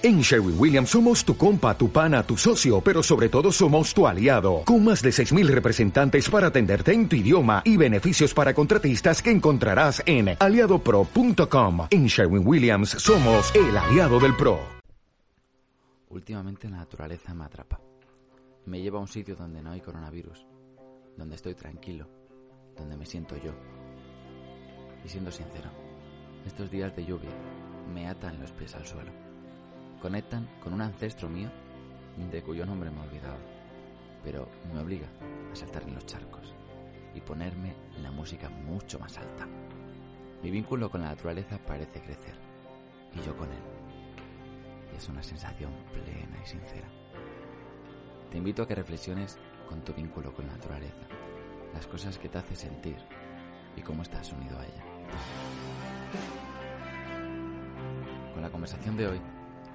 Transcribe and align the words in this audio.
En 0.00 0.20
Sherwin 0.20 0.54
Williams 0.56 0.90
somos 0.90 1.24
tu 1.24 1.36
compa, 1.36 1.76
tu 1.76 1.90
pana, 1.90 2.22
tu 2.22 2.36
socio, 2.36 2.80
pero 2.80 3.02
sobre 3.02 3.28
todo 3.28 3.50
somos 3.50 3.92
tu 3.92 4.06
aliado, 4.06 4.62
con 4.64 4.84
más 4.84 5.02
de 5.02 5.10
6.000 5.10 5.48
representantes 5.48 6.30
para 6.30 6.46
atenderte 6.46 6.92
en 6.92 7.08
tu 7.08 7.16
idioma 7.16 7.62
y 7.64 7.76
beneficios 7.76 8.32
para 8.32 8.54
contratistas 8.54 9.20
que 9.20 9.32
encontrarás 9.32 10.00
en 10.06 10.36
aliadopro.com. 10.38 11.88
En 11.90 12.06
Sherwin 12.06 12.46
Williams 12.46 12.90
somos 12.90 13.52
el 13.56 13.76
aliado 13.76 14.20
del 14.20 14.36
PRO. 14.36 14.60
Últimamente 16.10 16.68
la 16.68 16.76
naturaleza 16.76 17.34
me 17.34 17.46
atrapa. 17.46 17.80
Me 18.66 18.80
lleva 18.80 18.98
a 18.98 19.02
un 19.02 19.08
sitio 19.08 19.34
donde 19.34 19.60
no 19.62 19.72
hay 19.72 19.80
coronavirus, 19.80 20.46
donde 21.16 21.34
estoy 21.34 21.54
tranquilo, 21.54 22.08
donde 22.76 22.96
me 22.96 23.04
siento 23.04 23.36
yo. 23.36 23.50
Y 25.04 25.08
siendo 25.08 25.32
sincero, 25.32 25.70
estos 26.46 26.70
días 26.70 26.94
de 26.94 27.04
lluvia 27.04 27.32
me 27.92 28.06
atan 28.06 28.40
los 28.40 28.52
pies 28.52 28.76
al 28.76 28.86
suelo 28.86 29.27
conectan 30.00 30.48
con 30.62 30.72
un 30.72 30.80
ancestro 30.80 31.28
mío 31.28 31.50
de 32.30 32.42
cuyo 32.42 32.66
nombre 32.66 32.90
me 32.90 32.98
he 32.98 33.06
olvidado, 33.06 33.38
pero 34.24 34.48
me 34.72 34.80
obliga 34.80 35.06
a 35.52 35.56
saltar 35.56 35.84
en 35.84 35.94
los 35.94 36.04
charcos 36.04 36.54
y 37.14 37.20
ponerme 37.20 37.74
la 38.02 38.10
música 38.10 38.48
mucho 38.48 38.98
más 38.98 39.16
alta. 39.18 39.46
Mi 40.42 40.50
vínculo 40.50 40.90
con 40.90 41.00
la 41.02 41.08
naturaleza 41.08 41.58
parece 41.58 42.00
crecer 42.00 42.34
y 43.14 43.20
yo 43.24 43.36
con 43.36 43.48
él. 43.50 43.62
Y 44.92 44.96
es 44.96 45.08
una 45.08 45.22
sensación 45.22 45.72
plena 45.92 46.38
y 46.42 46.46
sincera. 46.46 46.88
Te 48.30 48.38
invito 48.38 48.62
a 48.62 48.68
que 48.68 48.74
reflexiones 48.74 49.38
con 49.68 49.82
tu 49.82 49.92
vínculo 49.94 50.34
con 50.34 50.46
la 50.46 50.52
naturaleza, 50.52 51.06
las 51.72 51.86
cosas 51.86 52.18
que 52.18 52.28
te 52.28 52.38
hace 52.38 52.56
sentir 52.56 52.96
y 53.76 53.80
cómo 53.80 54.02
estás 54.02 54.32
unido 54.32 54.58
a 54.58 54.66
ella. 54.66 54.84
Con 58.34 58.42
la 58.42 58.50
conversación 58.50 58.96
de 58.96 59.08
hoy 59.08 59.20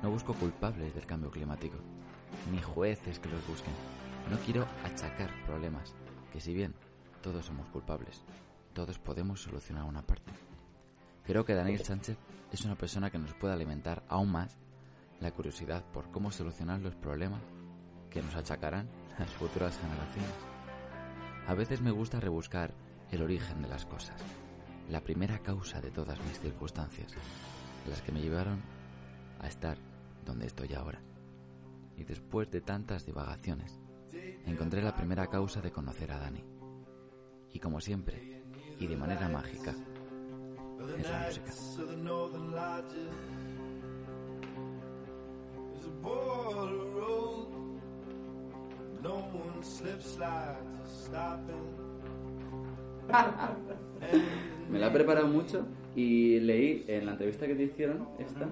no 0.03 0.11
busco 0.11 0.33
culpables 0.33 0.93
del 0.93 1.05
cambio 1.05 1.31
climático, 1.31 1.77
ni 2.51 2.61
jueces 2.61 3.19
que 3.19 3.29
los 3.29 3.47
busquen. 3.47 3.73
No 4.29 4.37
quiero 4.39 4.67
achacar 4.83 5.31
problemas, 5.45 5.95
que 6.31 6.41
si 6.41 6.53
bien 6.53 6.75
todos 7.21 7.45
somos 7.45 7.67
culpables, 7.69 8.21
todos 8.73 8.99
podemos 8.99 9.41
solucionar 9.41 9.85
una 9.85 10.01
parte. 10.01 10.31
Creo 11.25 11.45
que 11.45 11.55
Daniel 11.55 11.85
Sánchez 11.85 12.17
es 12.51 12.65
una 12.65 12.75
persona 12.75 13.09
que 13.09 13.17
nos 13.17 13.33
puede 13.33 13.53
alimentar 13.53 14.03
aún 14.09 14.29
más 14.29 14.57
la 15.21 15.31
curiosidad 15.31 15.85
por 15.93 16.11
cómo 16.11 16.31
solucionar 16.31 16.81
los 16.81 16.95
problemas 16.95 17.41
que 18.09 18.21
nos 18.21 18.35
achacarán 18.35 18.89
las 19.19 19.29
futuras 19.29 19.79
generaciones. 19.79 20.35
A 21.47 21.53
veces 21.53 21.81
me 21.81 21.91
gusta 21.91 22.19
rebuscar 22.19 22.73
el 23.09 23.21
origen 23.21 23.61
de 23.61 23.69
las 23.69 23.85
cosas, 23.85 24.21
la 24.89 24.99
primera 24.99 25.39
causa 25.39 25.79
de 25.79 25.91
todas 25.91 26.19
mis 26.25 26.39
circunstancias, 26.41 27.13
las 27.89 28.01
que 28.01 28.11
me 28.11 28.21
llevaron 28.21 28.61
a 29.39 29.47
estar 29.47 29.77
donde 30.23 30.47
estoy 30.47 30.73
ahora. 30.73 31.01
Y 31.97 32.03
después 32.03 32.49
de 32.49 32.61
tantas 32.61 33.05
divagaciones, 33.05 33.79
encontré 34.45 34.81
la 34.81 34.95
primera 34.95 35.27
causa 35.27 35.61
de 35.61 35.71
conocer 35.71 36.11
a 36.11 36.19
Dani. 36.19 36.43
Y 37.51 37.59
como 37.59 37.79
siempre, 37.79 38.43
y 38.79 38.87
de 38.87 38.97
manera 38.97 39.29
mágica, 39.29 39.75
es 40.97 41.09
la 41.09 41.25
música. 41.27 41.51
Me 54.69 54.79
la 54.79 54.87
he 54.87 54.91
preparado 54.91 55.27
mucho 55.27 55.65
y 55.95 56.39
leí 56.39 56.85
en 56.87 57.05
la 57.05 57.11
entrevista 57.13 57.47
que 57.47 57.55
te 57.55 57.63
hicieron, 57.63 58.07
esta, 58.19 58.49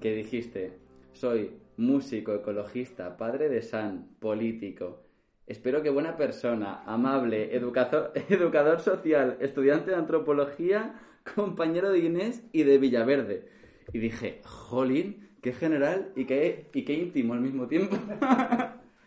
que 0.00 0.14
dijiste, 0.14 0.78
soy 1.14 1.50
músico, 1.76 2.34
ecologista, 2.34 3.16
padre 3.16 3.48
de 3.48 3.62
San, 3.62 4.06
político. 4.20 5.00
Espero 5.46 5.82
que 5.82 5.90
buena 5.90 6.16
persona, 6.16 6.82
amable, 6.86 7.54
educador, 7.56 8.12
educador 8.28 8.80
social, 8.80 9.36
estudiante 9.40 9.90
de 9.90 9.96
antropología, 9.96 11.00
compañero 11.34 11.90
de 11.90 11.98
Inés 12.00 12.42
y 12.52 12.62
de 12.62 12.78
Villaverde. 12.78 13.48
Y 13.92 13.98
dije, 13.98 14.40
jolín, 14.44 15.28
qué 15.42 15.52
general 15.52 16.12
y 16.16 16.24
qué, 16.26 16.70
y 16.72 16.84
qué 16.84 16.94
íntimo 16.94 17.34
al 17.34 17.40
mismo 17.40 17.66
tiempo. 17.66 17.96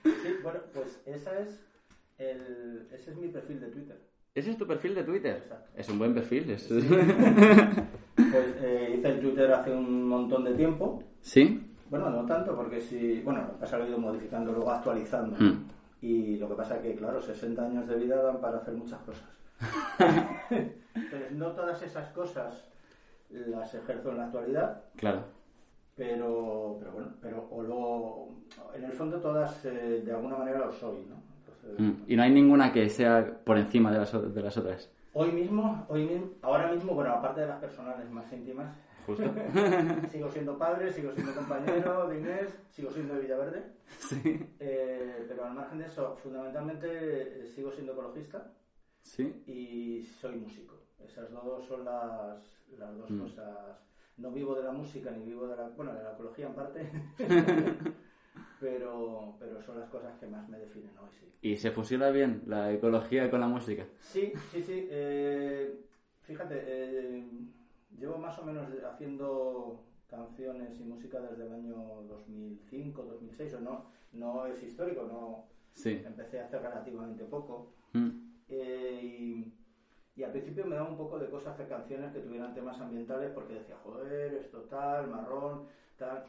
Sí, 0.04 0.34
bueno, 0.42 0.60
pues 0.74 1.02
esa 1.06 1.38
es 1.40 1.66
el, 2.18 2.88
ese 2.94 3.12
es 3.12 3.18
mi 3.18 3.28
perfil 3.28 3.60
de 3.60 3.68
Twitter. 3.68 3.98
¿Ese 4.34 4.52
es 4.52 4.58
tu 4.58 4.66
perfil 4.66 4.96
de 4.96 5.04
Twitter? 5.04 5.38
Exacto. 5.44 5.70
Es 5.76 5.90
un 5.90 6.00
buen 6.00 6.14
perfil. 6.14 6.50
es- 6.52 6.68
Pues 8.16 8.46
eh, 8.62 8.96
hice 8.98 9.08
el 9.10 9.20
Twitter 9.20 9.52
hace 9.52 9.72
un 9.72 10.08
montón 10.08 10.44
de 10.46 10.54
tiempo. 10.54 11.04
¿Sí? 11.22 11.62
Bueno, 11.90 12.10
no 12.10 12.26
tanto, 12.26 12.56
porque 12.56 12.82
si. 12.82 13.22
Bueno, 13.22 13.42
lo 13.60 13.84
he 13.84 13.88
ido 13.90 13.98
modificando, 13.98 14.52
luego 14.52 14.72
actualizando. 14.72 15.36
Mm. 15.40 15.66
Y 16.02 16.38
lo 16.38 16.48
que 16.50 16.56
pasa 16.56 16.76
es 16.78 16.82
que, 16.82 16.96
claro, 16.96 17.22
60 17.22 17.64
años 17.64 17.88
de 17.88 17.96
vida 17.96 18.22
dan 18.22 18.40
para 18.40 18.58
hacer 18.58 18.74
muchas 18.74 19.00
cosas. 19.00 19.26
Entonces, 20.50 21.32
no 21.32 21.48
todas 21.52 21.82
esas 21.82 22.10
cosas 22.10 22.68
las 23.30 23.74
ejerzo 23.74 24.12
en 24.12 24.18
la 24.18 24.26
actualidad, 24.26 24.82
Claro. 24.96 25.22
pero, 25.96 26.78
pero 26.80 26.92
bueno, 26.92 27.08
pero 27.22 27.48
o 27.52 27.62
lo, 27.64 28.76
en 28.76 28.84
el 28.86 28.92
fondo 28.92 29.18
todas 29.20 29.66
eh, 29.66 30.02
de 30.06 30.12
alguna 30.12 30.38
manera 30.38 30.60
lo 30.60 30.72
soy, 30.72 31.06
¿no? 31.10 31.16
Entonces, 31.16 31.80
Mm. 31.80 32.04
Y 32.12 32.16
no 32.16 32.24
hay 32.24 32.32
ninguna 32.32 32.72
que 32.72 32.88
sea 32.90 33.40
por 33.44 33.58
encima 33.58 33.92
de 33.92 33.98
las, 33.98 34.34
de 34.34 34.42
las 34.42 34.56
otras. 34.56 34.90
Hoy 35.14 35.32
mismo, 35.32 35.86
hoy 35.90 36.06
mismo, 36.06 36.28
ahora 36.42 36.72
mismo, 36.72 36.94
bueno, 36.94 37.12
aparte 37.12 37.42
de 37.42 37.48
las 37.48 37.60
personales 37.60 38.10
más 38.10 38.32
íntimas, 38.32 38.68
Justo. 39.08 39.24
sigo 40.12 40.30
siendo 40.30 40.58
padre, 40.58 40.92
sigo 40.94 41.12
siendo 41.14 41.34
compañero 41.34 42.08
de 42.10 42.20
Inés, 42.20 42.56
sigo 42.70 42.92
siendo 42.92 43.16
de 43.16 43.22
Villaverde, 43.22 43.64
sí. 43.98 44.46
eh, 44.60 45.26
pero 45.28 45.46
al 45.46 45.54
margen 45.56 45.80
de 45.80 45.86
eso, 45.86 46.16
fundamentalmente 46.18 46.88
eh, 47.42 47.48
sigo 47.48 47.72
siendo 47.72 47.94
ecologista 47.94 48.52
Sí. 49.02 49.24
y 49.48 50.04
soy 50.20 50.36
músico. 50.36 50.76
Esas 51.04 51.32
dos 51.32 51.66
son 51.66 51.86
las, 51.86 52.38
las 52.78 52.98
dos 52.98 53.10
Mm. 53.10 53.22
cosas. 53.22 53.80
No 54.18 54.32
vivo 54.32 54.54
de 54.56 54.64
la 54.64 54.72
música 54.72 55.10
ni 55.12 55.24
vivo 55.24 55.48
de 55.48 55.56
la, 55.56 55.70
bueno, 55.70 55.94
de 55.94 56.04
la 56.04 56.12
ecología 56.14 56.48
en 56.48 56.54
parte, 56.56 56.92
pero, 58.60 59.36
pero 59.40 59.62
son 59.62 59.80
las 59.80 59.90
cosas 59.90 60.18
que 60.20 60.28
más 60.28 60.48
me 60.50 60.58
definen 60.60 60.98
hoy, 60.98 61.10
sí. 61.20 61.26
¿Y 61.42 61.56
se 61.58 61.72
fusiona 61.72 62.10
bien 62.10 62.42
la 62.48 62.72
ecología 62.74 63.30
con 63.30 63.40
la 63.40 63.48
música? 63.48 63.86
Sí, 64.00 64.34
sí, 64.52 64.64
sí. 64.64 64.88
eh, 64.90 65.80
fíjate, 66.24 66.56
eh, 66.66 67.27
más 68.28 68.38
o 68.40 68.44
menos 68.44 68.68
haciendo 68.84 69.80
canciones 70.10 70.78
y 70.80 70.84
música 70.84 71.20
desde 71.22 71.46
el 71.46 71.54
año 71.54 72.04
2005, 72.10 73.04
2006, 73.04 73.54
o 73.54 73.60
no, 73.62 73.86
no 74.14 74.46
es 74.48 74.62
histórico, 74.62 75.04
no 75.04 75.46
Sí. 75.72 76.02
empecé 76.06 76.42
hace 76.42 76.60
relativamente 76.60 77.24
poco. 77.24 77.72
Mm. 77.94 78.10
Eh, 78.50 79.00
y, 79.04 79.54
y 80.20 80.24
al 80.24 80.32
principio 80.32 80.66
me 80.66 80.76
daba 80.76 80.90
un 80.90 80.98
poco 80.98 81.20
de 81.20 81.30
cosa 81.30 81.52
hacer 81.52 81.70
canciones 81.70 82.12
que 82.12 82.20
tuvieran 82.20 82.54
temas 82.54 82.80
ambientales 82.82 83.32
porque 83.34 83.54
decía, 83.54 83.78
joder, 83.84 84.34
esto 84.34 84.62
tal, 84.64 85.08
marrón, 85.08 85.64
tal. 85.98 86.26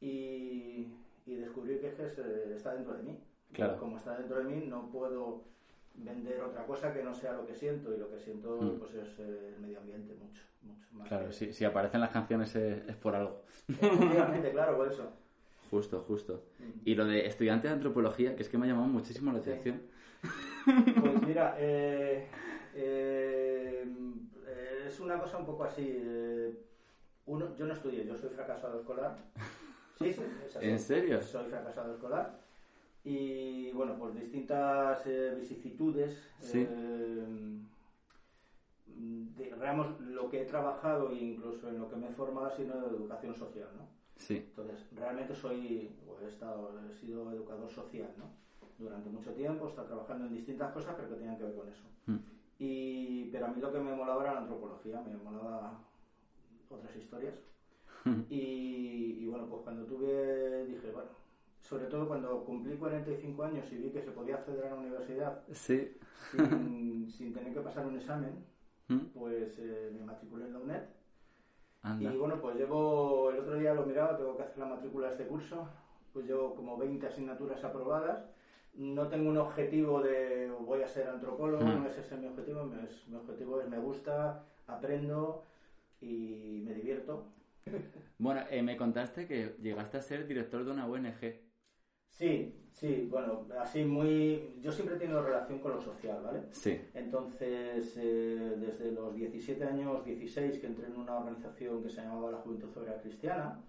Y, 0.00 0.86
y 1.26 1.34
descubrí 1.34 1.78
que 1.78 1.88
es 1.88 1.94
que 1.94 2.10
se- 2.10 2.54
está 2.54 2.74
dentro 2.74 2.94
de 2.94 3.02
mí. 3.02 3.18
Claro. 3.52 3.76
Como 3.80 3.96
está 3.96 4.16
dentro 4.18 4.38
de 4.38 4.44
mí, 4.44 4.66
no 4.68 4.88
puedo 4.90 5.42
vender 5.94 6.40
otra 6.42 6.64
cosa 6.66 6.92
que 6.94 7.02
no 7.02 7.12
sea 7.14 7.32
lo 7.32 7.44
que 7.46 7.54
siento. 7.54 7.92
Y 7.94 7.98
lo 7.98 8.08
que 8.08 8.18
siento 8.20 8.60
Mm. 8.60 8.78
pues 8.78 8.94
es 8.94 9.18
eh, 9.18 9.54
el 9.56 9.60
medio 9.60 9.78
ambiente, 9.80 10.14
mucho, 10.14 10.42
mucho 10.62 10.86
más. 10.92 11.08
Claro, 11.08 11.26
que- 11.28 11.32
si, 11.32 11.52
si 11.52 11.64
aparecen 11.64 12.00
las 12.00 12.10
canciones 12.10 12.54
es, 12.56 12.88
es 12.88 12.96
por 12.96 13.14
algo. 13.14 13.42
Efectivamente, 13.68 14.50
claro, 14.52 14.76
por 14.76 14.88
eso. 14.88 15.10
Justo, 15.70 16.02
justo. 16.06 16.42
Mm. 16.58 16.64
Y 16.84 16.94
lo 16.96 17.04
de 17.06 17.26
estudiante 17.26 17.68
de 17.68 17.74
antropología, 17.74 18.34
que 18.34 18.42
es 18.42 18.48
que 18.48 18.58
me 18.58 18.66
ha 18.66 18.70
llamado 18.70 18.88
muchísimo 18.88 19.32
la 19.32 19.40
Sí. 19.40 19.50
atención. 19.50 19.82
Pues 21.00 21.22
mira, 21.26 21.54
eh, 21.58 22.26
eh, 22.74 23.84
eh, 24.46 24.84
es 24.86 25.00
una 25.00 25.18
cosa 25.18 25.38
un 25.38 25.46
poco 25.46 25.64
así. 25.64 25.86
eh, 25.88 26.54
uno, 27.26 27.54
yo 27.56 27.66
no 27.66 27.72
estudié, 27.74 28.04
yo 28.04 28.16
soy 28.16 28.30
fracasado 28.30 28.80
escolar. 28.80 29.16
Sí, 29.98 30.12
sí, 30.12 30.22
es 30.46 30.56
así. 30.56 30.66
¿En 30.68 30.78
serio? 30.80 31.22
Soy 31.22 31.48
fracasado 31.48 31.94
escolar. 31.94 32.40
Y 33.04 33.70
bueno, 33.72 33.96
por 33.98 34.12
distintas 34.12 35.06
eh, 35.06 35.34
vicisitudes, 35.38 36.18
Sí. 36.40 36.66
Eh, 38.96 39.52
digamos, 39.54 40.00
lo 40.00 40.28
que 40.28 40.42
he 40.42 40.44
trabajado 40.44 41.10
e 41.10 41.16
incluso 41.16 41.68
en 41.68 41.78
lo 41.78 41.88
que 41.88 41.96
me 41.96 42.08
he 42.08 42.12
formado 42.12 42.46
ha 42.46 42.50
sido 42.50 42.74
en 42.76 42.84
educación 42.94 43.34
social, 43.34 43.68
¿no? 43.76 43.86
Sí. 44.16 44.36
Entonces, 44.36 44.86
realmente 44.92 45.34
soy, 45.34 45.96
o 46.06 46.20
he, 46.24 46.28
estado, 46.28 46.78
he 46.90 46.94
sido 46.94 47.32
educador 47.32 47.70
social, 47.70 48.10
¿no? 48.18 48.26
Durante 48.78 49.10
mucho 49.10 49.32
tiempo, 49.32 49.66
he 49.66 49.68
estado 49.70 49.88
trabajando 49.88 50.26
en 50.26 50.34
distintas 50.34 50.72
cosas, 50.72 50.94
pero 50.96 51.08
que 51.08 51.16
tenían 51.16 51.36
que 51.36 51.44
ver 51.44 51.54
con 51.54 51.68
eso. 51.68 51.84
Mm. 52.06 52.16
Y, 52.58 53.24
pero 53.32 53.46
a 53.46 53.48
mí 53.48 53.60
lo 53.60 53.72
que 53.72 53.80
me 53.80 53.94
molaba 53.94 54.22
era 54.22 54.34
la 54.34 54.40
antropología, 54.40 55.00
me 55.00 55.16
molaba 55.16 55.78
otras 56.68 56.94
historias. 56.96 57.34
y, 58.30 59.18
y 59.20 59.26
bueno, 59.26 59.46
pues 59.46 59.62
cuando 59.62 59.84
tuve, 59.84 60.66
dije, 60.66 60.90
bueno, 60.90 61.10
sobre 61.60 61.86
todo 61.86 62.08
cuando 62.08 62.44
cumplí 62.44 62.76
45 62.76 63.42
años 63.44 63.70
y 63.72 63.76
vi 63.76 63.90
que 63.90 64.02
se 64.02 64.10
podía 64.10 64.36
acceder 64.36 64.64
a 64.66 64.70
la 64.70 64.76
universidad 64.76 65.42
Sí. 65.52 65.96
sin, 66.30 67.10
sin 67.16 67.32
tener 67.32 67.54
que 67.54 67.60
pasar 67.60 67.86
un 67.86 67.96
examen, 67.96 68.44
Mm. 68.90 69.06
pues 69.14 69.56
eh, 69.60 69.92
me 69.96 70.04
matriculé 70.04 70.46
en 70.46 70.52
la 70.52 70.58
UNED 70.58 70.82
Y 72.00 72.16
bueno, 72.16 72.40
pues 72.40 72.56
llevo, 72.56 73.30
el 73.30 73.38
otro 73.38 73.56
día 73.56 73.72
lo 73.72 73.86
miraba, 73.86 74.16
tengo 74.16 74.36
que 74.36 74.42
hacer 74.42 74.58
la 74.58 74.66
matrícula 74.66 75.06
de 75.06 75.12
este 75.12 75.26
curso, 75.28 75.68
pues 76.12 76.26
llevo 76.26 76.56
como 76.56 76.76
20 76.76 77.06
asignaturas 77.06 77.62
aprobadas. 77.62 78.26
No 78.74 79.08
tengo 79.08 79.30
un 79.30 79.38
objetivo 79.38 80.02
de 80.02 80.50
voy 80.60 80.82
a 80.82 80.88
ser 80.88 81.08
antropólogo, 81.08 81.64
mm. 81.64 81.82
no 81.82 81.88
es 81.88 81.98
ese 81.98 82.16
mi 82.16 82.26
objetivo, 82.26 82.64
mi 82.64 83.16
objetivo 83.16 83.60
es 83.60 83.68
me 83.68 83.78
gusta, 83.78 84.44
aprendo 84.66 85.44
y 86.00 86.62
me 86.64 86.74
divierto. 86.74 87.26
Bueno, 88.18 88.42
eh, 88.50 88.62
me 88.62 88.76
contaste 88.76 89.26
que 89.26 89.56
llegaste 89.62 89.96
a 89.96 90.02
ser 90.02 90.26
director 90.26 90.62
de 90.62 90.72
una 90.72 90.86
ONG. 90.86 91.40
Sí, 92.12 92.54
sí, 92.72 93.08
bueno, 93.10 93.46
así 93.58 93.84
muy... 93.84 94.56
Yo 94.60 94.70
siempre 94.70 94.96
he 94.96 94.98
tenido 94.98 95.22
relación 95.22 95.58
con 95.58 95.72
lo 95.72 95.80
social, 95.80 96.22
¿vale? 96.22 96.42
Sí. 96.52 96.80
Entonces, 96.94 97.96
eh, 97.96 98.56
desde 98.58 98.92
los 98.92 99.14
17 99.14 99.64
años, 99.64 100.04
16, 100.04 100.58
que 100.58 100.66
entré 100.66 100.86
en 100.86 100.96
una 100.96 101.18
organización 101.18 101.82
que 101.82 101.88
se 101.88 102.02
llamaba 102.02 102.30
la 102.30 102.38
Juventud 102.38 102.76
Obrera 102.76 103.00
Cristiana, 103.00 103.60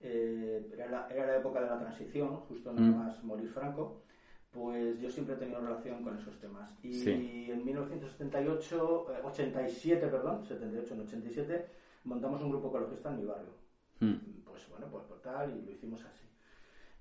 eh, 0.00 0.68
era, 0.72 0.88
la, 0.88 1.08
era, 1.08 1.26
la, 1.26 1.36
época 1.36 1.60
de 1.60 1.66
la 1.66 1.78
transición, 1.78 2.36
justo 2.48 2.72
nada 2.72 2.88
mm. 2.88 2.96
más 2.96 3.22
morir 3.22 3.48
Franco, 3.48 4.02
pues 4.50 5.00
yo 5.00 5.08
siempre 5.08 5.36
he 5.36 5.38
tenido 5.38 5.60
relación 5.60 6.02
con 6.02 6.18
esos 6.18 6.38
temas. 6.38 6.70
Y 6.82 7.50
en 7.50 7.64
1978, 7.64 9.06
87, 9.24 10.06
perdón, 10.08 10.44
78 10.44 10.94
en 10.94 11.00
87, 11.00 11.66
montamos 12.04 12.42
un 12.42 12.50
grupo 12.50 12.68
ecologista 12.68 13.10
en 13.10 13.16
mi 13.16 13.24
barrio. 13.24 13.54
Mm. 14.00 14.42
Pues 14.44 14.68
bueno, 14.68 14.88
pues 14.90 15.04
por 15.04 15.20
tal, 15.20 15.56
y 15.56 15.62
lo 15.62 15.70
hicimos 15.70 16.04
así. 16.04 16.26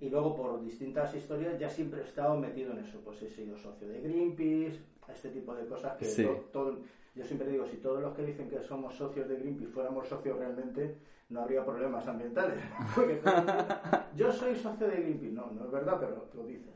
Y 0.01 0.09
luego 0.09 0.36
por 0.36 0.63
distintas 0.63 1.13
historias 1.13 1.59
ya 1.59 1.69
siempre 1.69 2.01
he 2.01 2.03
estado 2.03 2.36
metido 2.36 2.71
en 2.71 2.80
eso. 2.80 3.00
Pues 3.06 3.21
he 3.21 3.30
sido 3.30 3.56
socio 3.56 3.88
de 3.88 4.01
Greenpeace, 4.01 4.80
este 5.07 5.30
tipo 5.30 5.53
de 5.53 5.68
cosas 5.68 5.95
que 5.95 6.07
todo, 6.51 6.80
yo 7.13 7.24
siempre 7.24 7.48
digo, 7.48 7.68
si 7.68 7.77
todos 7.77 8.01
los 8.01 8.15
que 8.15 8.25
dicen 8.25 8.50
que 8.50 8.63
somos 8.63 8.95
socios 8.95 9.30
de 9.30 9.36
Greenpeace 9.36 9.71
fuéramos 9.71 10.07
socios 10.07 10.39
realmente, 10.39 10.98
no 11.30 11.42
habría 11.42 11.63
problemas 11.63 12.07
ambientales. 12.07 12.57
yo 14.15 14.31
soy 14.31 14.56
socio 14.56 14.88
de 14.88 14.95
Greenpeace, 14.95 15.33
no, 15.33 15.51
no 15.51 15.65
es 15.65 15.71
verdad, 15.71 15.98
pero 16.00 16.25
lo 16.33 16.48
dices. 16.48 16.74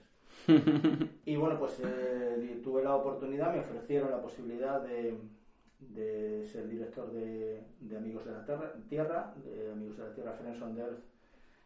y 1.25 1.35
bueno, 1.35 1.57
pues 1.57 1.81
eh, 1.83 2.61
tuve 2.63 2.83
la 2.83 2.95
oportunidad, 2.95 3.53
me 3.53 3.61
ofrecieron 3.61 4.11
la 4.11 4.21
posibilidad 4.21 4.81
de, 4.81 5.17
de 5.79 6.45
ser 6.45 6.67
director 6.67 7.11
de, 7.11 7.63
de 7.79 7.97
Amigos 7.97 8.23
de 8.25 8.33
la 8.33 8.45
Tierra, 8.87 9.33
de 9.43 9.71
Amigos 9.71 9.97
de 9.97 10.03
la 10.03 10.13
Tierra 10.13 10.33
Friends 10.33 10.61
on 10.61 10.77
Earth 10.77 11.14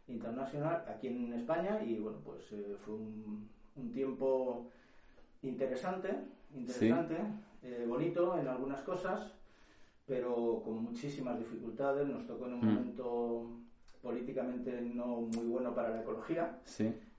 internacional 0.10 0.84
aquí 0.88 1.08
en 1.08 1.34
España 1.34 1.82
y 1.84 1.98
bueno, 2.00 2.20
pues 2.24 2.52
eh, 2.52 2.76
fue 2.84 2.96
un, 2.96 3.48
un, 3.76 3.92
tiempo 3.92 4.68
interesante, 5.42 6.10
interesante, 6.54 7.16
eh, 7.64 7.86
bonito 7.88 8.38
en 8.38 8.48
algunas 8.48 8.82
cosas, 8.82 9.32
pero 10.06 10.62
con 10.64 10.84
muchísimas 10.84 11.38
dificultades. 11.38 12.08
Nos 12.08 12.26
tocó 12.26 12.48
en 12.48 12.54
un 12.54 12.62
mm. 12.62 12.74
momento 12.74 13.48
políticamente 14.02 14.82
no 14.82 15.22
muy 15.22 15.46
bueno 15.46 15.74
para 15.74 15.90
la 15.90 16.02
ecología. 16.02 16.60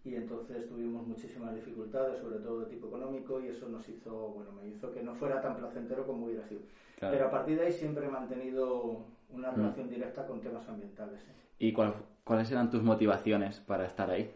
Y 0.02 0.14
entonces 0.14 0.66
tuvimos 0.66 1.06
muchísimas 1.06 1.54
dificultades, 1.54 2.18
sobre 2.20 2.38
todo 2.38 2.60
de 2.60 2.66
tipo 2.66 2.88
económico, 2.88 3.38
y 3.38 3.48
eso 3.48 3.68
nos 3.68 3.86
hizo, 3.86 4.30
bueno, 4.30 4.50
me 4.52 4.66
hizo 4.66 4.90
que 4.92 5.02
no 5.02 5.14
fuera 5.14 5.42
tan 5.42 5.56
placentero 5.56 6.06
como 6.06 6.26
hubiera 6.26 6.46
sido. 6.48 6.62
Pero 6.98 7.26
a 7.26 7.30
partir 7.30 7.58
de 7.58 7.66
ahí 7.66 7.72
siempre 7.72 8.06
he 8.06 8.10
mantenido 8.10 9.04
una 9.30 9.52
mm. 9.52 9.56
relación 9.56 9.88
directa 9.90 10.26
con 10.26 10.40
temas 10.40 10.66
ambientales. 10.68 11.20
¿Y 11.58 11.72
cuál, 11.74 11.94
cuáles 12.24 12.50
eran 12.50 12.70
tus 12.70 12.82
motivaciones 12.82 13.60
para 13.60 13.86
estar 13.86 14.10
ahí? 14.10 14.30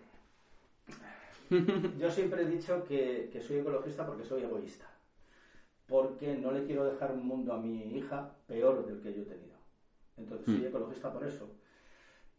Yo 1.98 2.10
siempre 2.10 2.42
he 2.42 2.46
dicho 2.46 2.84
que, 2.84 3.30
soy 3.46 3.58
ecologista 3.58 4.06
porque 4.06 4.24
soy 4.24 4.42
egoísta. 4.42 4.86
Porque 5.86 6.34
no 6.36 6.50
le 6.50 6.64
quiero 6.64 6.84
dejar 6.84 7.12
un 7.12 7.26
mundo 7.26 7.52
a 7.52 7.60
mi 7.60 7.96
hija 7.96 8.30
peor 8.46 8.86
del 8.86 9.00
que 9.00 9.14
yo 9.14 9.22
he 9.22 9.26
tenido. 9.26 9.54
Entonces 10.16 10.46
soy 10.46 10.64
mm. 10.64 10.66
ecologista 10.66 11.12
por 11.12 11.26
eso. 11.26 11.50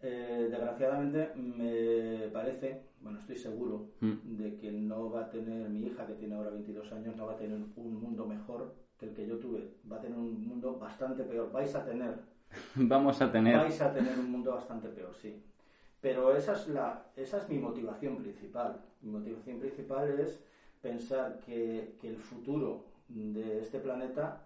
Eh, 0.01 0.47
desgraciadamente 0.49 1.33
me 1.35 2.27
parece, 2.29 2.83
bueno, 3.01 3.19
estoy 3.19 3.35
seguro 3.35 3.91
mm. 4.01 4.37
de 4.37 4.57
que 4.57 4.71
no 4.71 5.09
va 5.09 5.21
a 5.21 5.29
tener 5.29 5.69
mi 5.69 5.87
hija, 5.87 6.05
que 6.05 6.13
tiene 6.13 6.35
ahora 6.35 6.49
22 6.49 6.91
años, 6.91 7.15
no 7.15 7.27
va 7.27 7.33
a 7.33 7.37
tener 7.37 7.59
un 7.75 8.01
mundo 8.01 8.25
mejor 8.25 8.73
que 8.99 9.07
el 9.07 9.13
que 9.13 9.27
yo 9.27 9.37
tuve. 9.37 9.69
Va 9.91 9.97
a 9.97 10.01
tener 10.01 10.17
un 10.17 10.45
mundo 10.45 10.77
bastante 10.77 11.23
peor. 11.23 11.51
Vais 11.51 11.73
a 11.75 11.85
tener 11.85 12.19
Vamos 12.75 13.21
a 13.21 13.31
tener. 13.31 13.57
Vais 13.57 13.81
a 13.81 13.93
tener 13.93 14.17
un 14.19 14.31
mundo 14.31 14.53
bastante 14.53 14.89
peor, 14.89 15.13
sí. 15.13 15.41
Pero 16.01 16.35
esa 16.35 16.53
es, 16.53 16.67
la, 16.67 17.03
esa 17.15 17.37
es 17.37 17.49
mi 17.49 17.57
motivación 17.57 18.17
principal. 18.17 18.79
Mi 19.01 19.11
motivación 19.11 19.59
principal 19.59 20.19
es 20.19 20.39
pensar 20.81 21.39
que, 21.39 21.95
que 21.99 22.09
el 22.09 22.17
futuro 22.17 22.85
de 23.07 23.59
este 23.61 23.79
planeta 23.79 24.41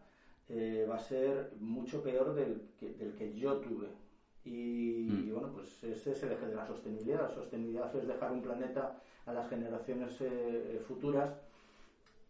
eh, 0.48 0.86
va 0.90 0.96
a 0.96 1.00
ser 1.00 1.52
mucho 1.60 2.02
peor 2.02 2.34
del 2.34 2.62
que, 2.80 2.94
del 2.94 3.14
que 3.14 3.34
yo 3.34 3.58
tuve. 3.58 3.88
Y, 4.46 5.08
mm. 5.10 5.34
bueno, 5.34 5.52
pues 5.54 5.84
ese 5.84 6.12
es 6.12 6.24
el 6.24 6.32
eje 6.32 6.48
de 6.48 6.56
la 6.56 6.66
sostenibilidad. 6.66 7.22
La 7.22 7.36
sostenibilidad 7.36 7.96
es 7.96 8.08
dejar 8.08 8.32
un 8.32 8.42
planeta 8.42 9.02
a 9.26 9.34
las 9.34 9.48
generaciones 9.50 10.20
eh, 10.22 10.82
futuras 10.88 11.30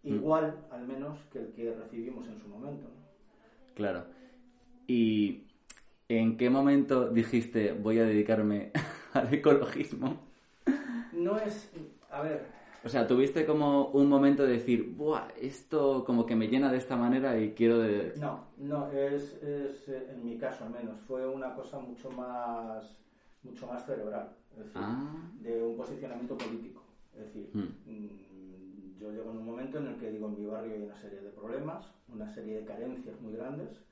mm. 0.04 0.16
igual, 0.16 0.54
al 0.72 0.86
menos, 0.86 1.18
que 1.32 1.40
el 1.40 1.52
que 1.54 1.74
recibimos 1.74 2.28
en 2.28 2.40
su 2.40 2.48
momento. 2.48 2.88
Claro. 3.76 4.04
Y 4.88 5.44
¿En 6.12 6.38
qué 6.38 6.50
momento 6.50 7.10
dijiste 7.10 7.72
voy 7.72 8.00
a 8.00 8.04
dedicarme 8.04 8.72
al 9.14 9.32
ecologismo? 9.32 10.20
No 11.14 11.38
es, 11.38 11.72
a 12.10 12.24
ver. 12.24 12.48
O 12.84 12.90
sea, 12.90 13.06
tuviste 13.06 13.46
como 13.46 13.90
un 13.90 14.10
momento 14.10 14.42
de 14.44 14.54
decir, 14.54 14.96
Buah, 14.96 15.28
esto 15.40 16.04
como 16.06 16.26
que 16.26 16.36
me 16.36 16.48
llena 16.48 16.72
de 16.72 16.80
esta 16.80 16.96
manera 16.96 17.40
y 17.40 17.52
quiero 17.52 17.78
de... 17.78 18.14
No, 18.18 18.46
no, 18.58 18.92
es, 18.92 19.36
es 19.44 19.88
en 19.88 20.26
mi 20.26 20.36
caso 20.40 20.64
al 20.64 20.72
menos, 20.72 21.00
fue 21.02 21.28
una 21.28 21.54
cosa 21.54 21.78
mucho 21.78 22.10
más, 22.10 22.98
mucho 23.44 23.68
más 23.68 23.86
cerebral, 23.86 24.32
es 24.54 24.66
decir, 24.66 24.82
ah. 24.82 25.30
de 25.42 25.62
un 25.62 25.78
posicionamiento 25.78 26.36
político. 26.36 26.82
Es 27.14 27.26
decir, 27.26 27.52
hmm. 27.54 27.92
mm, 27.92 29.00
yo 29.00 29.12
llego 29.12 29.30
en 29.30 29.38
un 29.38 29.46
momento 29.46 29.78
en 29.78 29.88
el 29.88 29.96
que 29.98 30.10
digo, 30.10 30.28
en 30.28 30.40
mi 30.40 30.46
barrio 30.48 30.74
hay 30.74 30.82
una 30.82 30.96
serie 30.96 31.22
de 31.22 31.30
problemas, 31.30 31.86
una 32.12 32.34
serie 32.34 32.62
de 32.62 32.66
carencias 32.66 33.22
muy 33.22 33.34
grandes, 33.34 33.84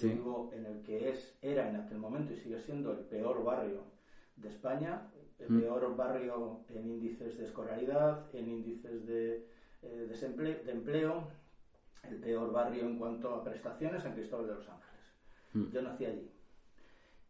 Vivo 0.00 0.50
en 0.54 0.66
el 0.66 0.82
que 0.82 1.10
es, 1.10 1.36
era 1.42 1.68
en 1.68 1.76
aquel 1.76 1.98
momento 1.98 2.32
y 2.32 2.36
sigue 2.36 2.58
siendo 2.60 2.92
el 2.92 3.00
peor 3.00 3.44
barrio 3.44 3.84
de 4.36 4.48
España, 4.48 5.10
el 5.38 5.50
mm. 5.50 5.60
peor 5.60 5.96
barrio 5.96 6.64
en 6.68 6.88
índices 6.88 7.36
de 7.36 7.44
escolaridad, 7.44 8.34
en 8.34 8.48
índices 8.48 9.06
de, 9.06 9.48
eh, 9.82 10.62
de 10.64 10.72
empleo, 10.72 11.28
el 12.08 12.16
peor 12.16 12.52
barrio 12.52 12.84
en 12.84 12.98
cuanto 12.98 13.34
a 13.34 13.44
prestaciones 13.44 14.04
en 14.04 14.12
Cristóbal 14.12 14.46
de 14.46 14.54
los 14.54 14.68
Ángeles. 14.68 15.04
Mm. 15.52 15.70
Yo 15.70 15.82
nací 15.82 16.06
allí. 16.06 16.30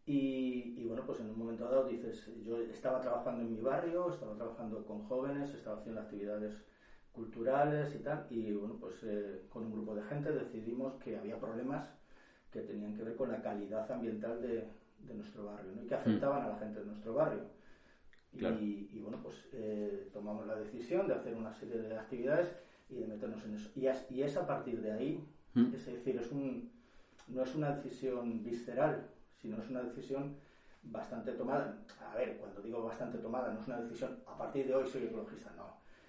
Y, 0.05 0.75
y, 0.81 0.87
bueno, 0.87 1.05
pues 1.07 1.21
en 1.21 1.31
un 1.31 1.39
momento 1.39 1.65
dado 1.65 1.87
dices, 1.87 2.29
yo 2.45 2.59
estaba 2.59 3.01
trabajando 3.01 3.43
en 3.43 3.53
mi 3.53 3.61
barrio, 3.61 4.11
estaba 4.11 4.35
trabajando 4.35 4.85
con 4.85 5.05
jóvenes, 5.05 5.55
estaba 5.55 5.79
haciendo 5.79 6.01
actividades 6.01 6.57
culturales 7.13 7.95
y 7.95 7.99
tal, 7.99 8.27
y 8.31 8.53
bueno, 8.53 8.79
pues 8.81 8.95
eh, 9.05 9.43
con 9.51 9.65
un 9.65 9.73
grupo 9.73 9.95
de 9.95 10.03
gente 10.05 10.33
decidimos 10.33 10.95
que 10.95 11.17
había 11.17 11.39
problemas 11.39 11.89
que 12.53 12.61
tenían 12.61 12.95
que 12.95 13.03
ver 13.03 13.17
con 13.17 13.31
la 13.31 13.41
calidad 13.41 13.91
ambiental 13.91 14.41
de, 14.41 14.69
de 15.07 15.15
nuestro 15.15 15.47
barrio 15.47 15.73
¿no? 15.75 15.83
y 15.83 15.87
que 15.87 15.95
afectaban 15.95 16.43
a 16.43 16.49
la 16.49 16.59
gente 16.59 16.81
de 16.81 16.87
nuestro 16.87 17.15
barrio. 17.15 17.41
Y, 18.35 18.89
y, 18.93 19.01
bueno, 19.03 19.19
pues 19.23 19.37
eh, 19.53 20.09
tomamos 20.13 20.47
la 20.47 20.57
decisión 20.57 21.07
de 21.07 21.15
hacer 21.15 21.35
una 21.35 21.53
serie 21.53 21.77
de 21.77 21.99
actividades 21.99 22.49
y 22.89 22.95
de 22.95 23.07
meternos 23.07 23.45
en 23.45 23.55
eso. 23.57 23.71
Y 23.77 23.87
es, 23.87 24.07
y 24.11 24.23
es 24.23 24.37
a 24.37 24.47
partir 24.47 24.81
de 24.81 24.93
ahí, 24.93 25.25
es 25.55 25.85
decir, 25.85 26.17
es 26.17 26.33
un, 26.33 26.71
no 27.29 27.43
es 27.43 27.55
una 27.55 27.77
decisión 27.77 28.43
visceral, 28.43 29.07
sino 29.41 29.59
es 29.59 29.69
una 29.69 29.83
decisión 29.83 30.37
bastante 30.83 31.33
tomada. 31.33 31.77
A 32.11 32.17
ver, 32.17 32.39
cuando 32.39 32.63
digo 32.63 32.83
bastante 32.83 33.19
tomada, 33.19 33.53
no 33.53 33.61
es 33.61 33.67
una 33.67 33.83
decisión 33.83 34.19
a 34.27 34.37
partir 34.39 34.67
de 34.67 34.75
hoy 34.75 34.87
soy 34.89 35.05
ecologista, 35.05 35.53
no. 35.57 35.67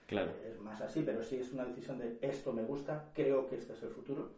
Claro. 0.07 0.31
Es 0.45 0.59
más 0.61 0.79
así, 0.81 1.01
pero 1.05 1.21
sí 1.21 1.37
es 1.37 1.51
una 1.51 1.65
decisión 1.65 1.97
de 1.99 2.17
esto 2.21 2.53
me 2.53 2.63
gusta, 2.63 3.09
creo 3.13 3.47
que 3.47 3.57
este 3.57 3.73
es 3.73 3.83
el 3.83 3.89
futuro. 3.89 4.31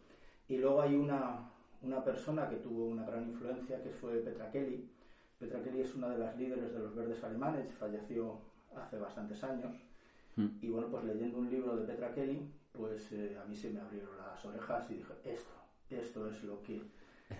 Y 0.48 0.58
luego 0.58 0.82
hay 0.82 0.94
una, 0.94 1.50
una 1.86 2.02
persona 2.02 2.48
que 2.48 2.56
tuvo 2.56 2.86
una 2.86 3.04
gran 3.04 3.28
influencia, 3.28 3.82
que 3.82 3.90
fue 3.90 4.18
Petra 4.18 4.50
Kelly. 4.50 4.90
Petra 5.38 5.62
Kelly 5.62 5.80
es 5.80 5.94
una 5.94 6.08
de 6.08 6.18
las 6.18 6.36
líderes 6.36 6.72
de 6.72 6.80
los 6.80 6.94
verdes 6.94 7.22
alemanes, 7.22 7.72
falleció 7.74 8.40
hace 8.74 8.98
bastantes 8.98 9.42
años. 9.44 9.74
Hmm. 10.34 10.48
Y 10.60 10.68
bueno, 10.68 10.88
pues 10.88 11.04
leyendo 11.04 11.38
un 11.38 11.50
libro 11.50 11.76
de 11.76 11.86
Petra 11.86 12.12
Kelly, 12.12 12.50
pues 12.72 13.12
eh, 13.12 13.38
a 13.42 13.46
mí 13.46 13.54
se 13.54 13.70
me 13.70 13.80
abrieron 13.80 14.16
las 14.18 14.44
orejas 14.44 14.90
y 14.90 14.94
dije, 14.94 15.12
esto, 15.24 15.54
esto 15.88 16.28
es 16.28 16.42
lo 16.42 16.62
que, 16.62 16.82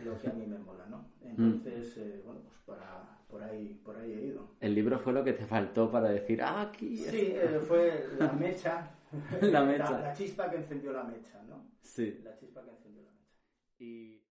lo 0.04 0.18
que 0.18 0.28
a 0.28 0.32
mí 0.32 0.46
me 0.46 0.58
mola, 0.58 0.86
¿no? 0.86 1.04
Hmm. 1.26 1.54
Entonces, 1.54 1.96
eh, 1.98 2.22
bueno, 2.24 2.40
pues 2.42 2.56
para, 2.64 3.18
por, 3.28 3.42
ahí, 3.42 3.80
por 3.84 3.96
ahí 3.96 4.12
he 4.12 4.26
ido. 4.26 4.48
El 4.60 4.74
libro 4.74 4.98
fue 4.98 5.12
lo 5.12 5.24
que 5.24 5.32
te 5.32 5.44
faltó 5.44 5.90
para 5.90 6.08
decir, 6.08 6.40
ah, 6.40 6.62
aquí. 6.62 6.96
Sí, 6.98 7.32
eh, 7.34 7.58
fue 7.66 8.10
la 8.16 8.32
mecha, 8.32 8.90
la, 9.42 9.64
mecha. 9.64 9.90
La, 9.90 10.00
la, 10.00 10.12
chispa 10.12 10.48
que 10.48 10.56
encendió 10.56 10.92
la 10.92 11.02
mecha, 11.02 11.42
¿no? 11.42 11.72
Sí. 11.82 12.20
La 12.22 12.36
chispa 12.36 12.62
que 12.62 12.70
encendió 12.70 13.02
la 13.02 13.10
mecha. 13.10 13.34
Y 13.78 14.25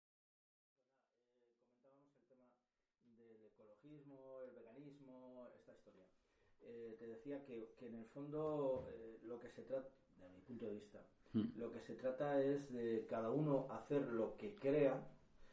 decía 7.22 7.44
que, 7.44 7.72
que 7.78 7.86
en 7.86 7.96
el 7.96 8.04
fondo 8.06 8.86
eh, 8.90 9.18
lo 9.24 9.38
que 9.38 9.48
se 9.48 9.62
trata, 9.62 9.88
de 10.20 10.28
mi 10.28 10.40
punto 10.40 10.66
de 10.66 10.72
vista, 10.74 11.00
hmm. 11.32 11.58
lo 11.58 11.70
que 11.70 11.80
se 11.80 11.94
trata 11.94 12.40
es 12.40 12.72
de 12.72 13.06
cada 13.08 13.30
uno 13.30 13.68
hacer 13.70 14.08
lo 14.08 14.36
que 14.36 14.54
crea 14.56 15.00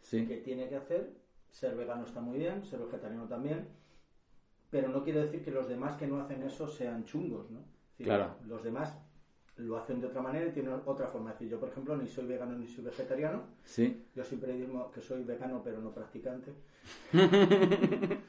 que 0.10 0.42
tiene 0.44 0.70
que 0.70 0.78
hacer 0.78 1.14
ser 1.52 1.76
vegano 1.76 2.06
está 2.06 2.22
muy 2.22 2.38
bien, 2.38 2.64
ser 2.64 2.80
vegetariano 2.80 3.28
también, 3.28 3.68
pero 4.70 4.90
no 4.90 5.04
quiere 5.04 5.22
decir 5.22 5.44
que 5.44 5.52
los 5.52 5.68
demás 5.68 5.98
que 5.98 6.08
no 6.08 6.20
hacen 6.20 6.44
eso 6.44 6.68
sean 6.68 7.06
chungos, 7.06 7.50
¿no? 7.50 7.60
Decir, 7.92 8.06
Claro. 8.06 8.36
Los 8.48 8.64
demás 8.64 8.96
lo 9.58 9.78
hacen 9.78 10.00
de 10.00 10.08
otra 10.08 10.22
manera 10.22 10.48
y 10.48 10.52
tienen 10.52 10.80
otra 10.86 11.08
forma. 11.08 11.32
Es 11.32 11.36
decir, 11.36 11.50
yo, 11.50 11.60
por 11.60 11.70
ejemplo, 11.70 11.98
ni 11.98 12.08
soy 12.08 12.26
vegano 12.28 12.58
ni 12.58 12.66
soy 12.66 12.86
vegetariano. 12.86 13.44
Sí. 13.64 14.06
Yo 14.16 14.24
siempre 14.24 14.54
digo 14.54 14.90
que 14.92 15.02
soy 15.02 15.24
vegano 15.24 15.62
pero 15.64 15.82
no 15.82 15.92
practicante. 15.92 16.54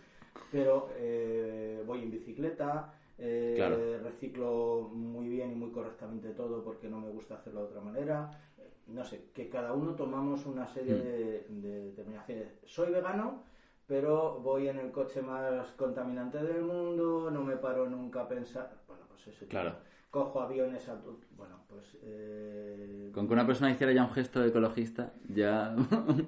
pero 0.51 0.91
eh, 0.97 1.85
voy 1.87 2.03
en 2.03 2.11
bicicleta, 2.11 2.93
eh, 3.21 3.55
Claro. 3.57 3.77
reciclo 4.03 4.89
muy 4.93 5.29
bien 5.29 5.53
y 5.53 5.55
muy 5.55 5.71
correctamente 5.71 6.31
todo 6.31 6.65
porque 6.65 6.89
no 6.89 6.99
me 6.99 7.11
gusta 7.11 7.35
hacerlo 7.37 7.61
de 7.61 7.67
otra 7.69 7.81
manera. 7.83 8.31
Eh, 8.59 8.71
No 8.89 9.05
sé, 9.05 9.31
que 9.35 9.49
cada 9.49 9.73
uno 9.73 9.95
tomamos 9.95 10.47
una 10.47 10.67
serie 10.67 10.95
Mm. 10.95 11.03
de, 11.03 11.47
de 11.49 11.81
determinaciones. 11.91 12.49
Soy 12.65 12.91
vegano, 12.91 13.45
pero 13.87 14.41
voy 14.41 14.69
en 14.69 14.79
el 14.79 14.91
coche 14.91 15.21
más 15.23 15.67
contaminante 15.73 16.39
del 16.43 16.63
mundo, 16.63 17.31
no 17.31 17.43
me 17.45 17.57
paro 17.57 17.89
nunca 17.89 18.23
a 18.23 18.29
pensar. 18.29 18.79
Bueno, 18.89 19.03
pues 19.09 19.27
eso. 19.29 19.47
Claro. 19.49 19.75
Cojo 20.11 20.41
aviones 20.41 20.89
a 20.89 21.01
tu- 21.01 21.21
Bueno, 21.37 21.57
pues. 21.69 21.97
eh, 22.03 23.11
Con 23.15 23.27
que 23.29 23.33
una 23.35 23.47
persona 23.47 23.71
hiciera 23.71 23.93
ya 23.93 24.05
un 24.05 24.11
gesto 24.13 24.45
ecologista, 24.45 25.13
ya... 25.29 25.77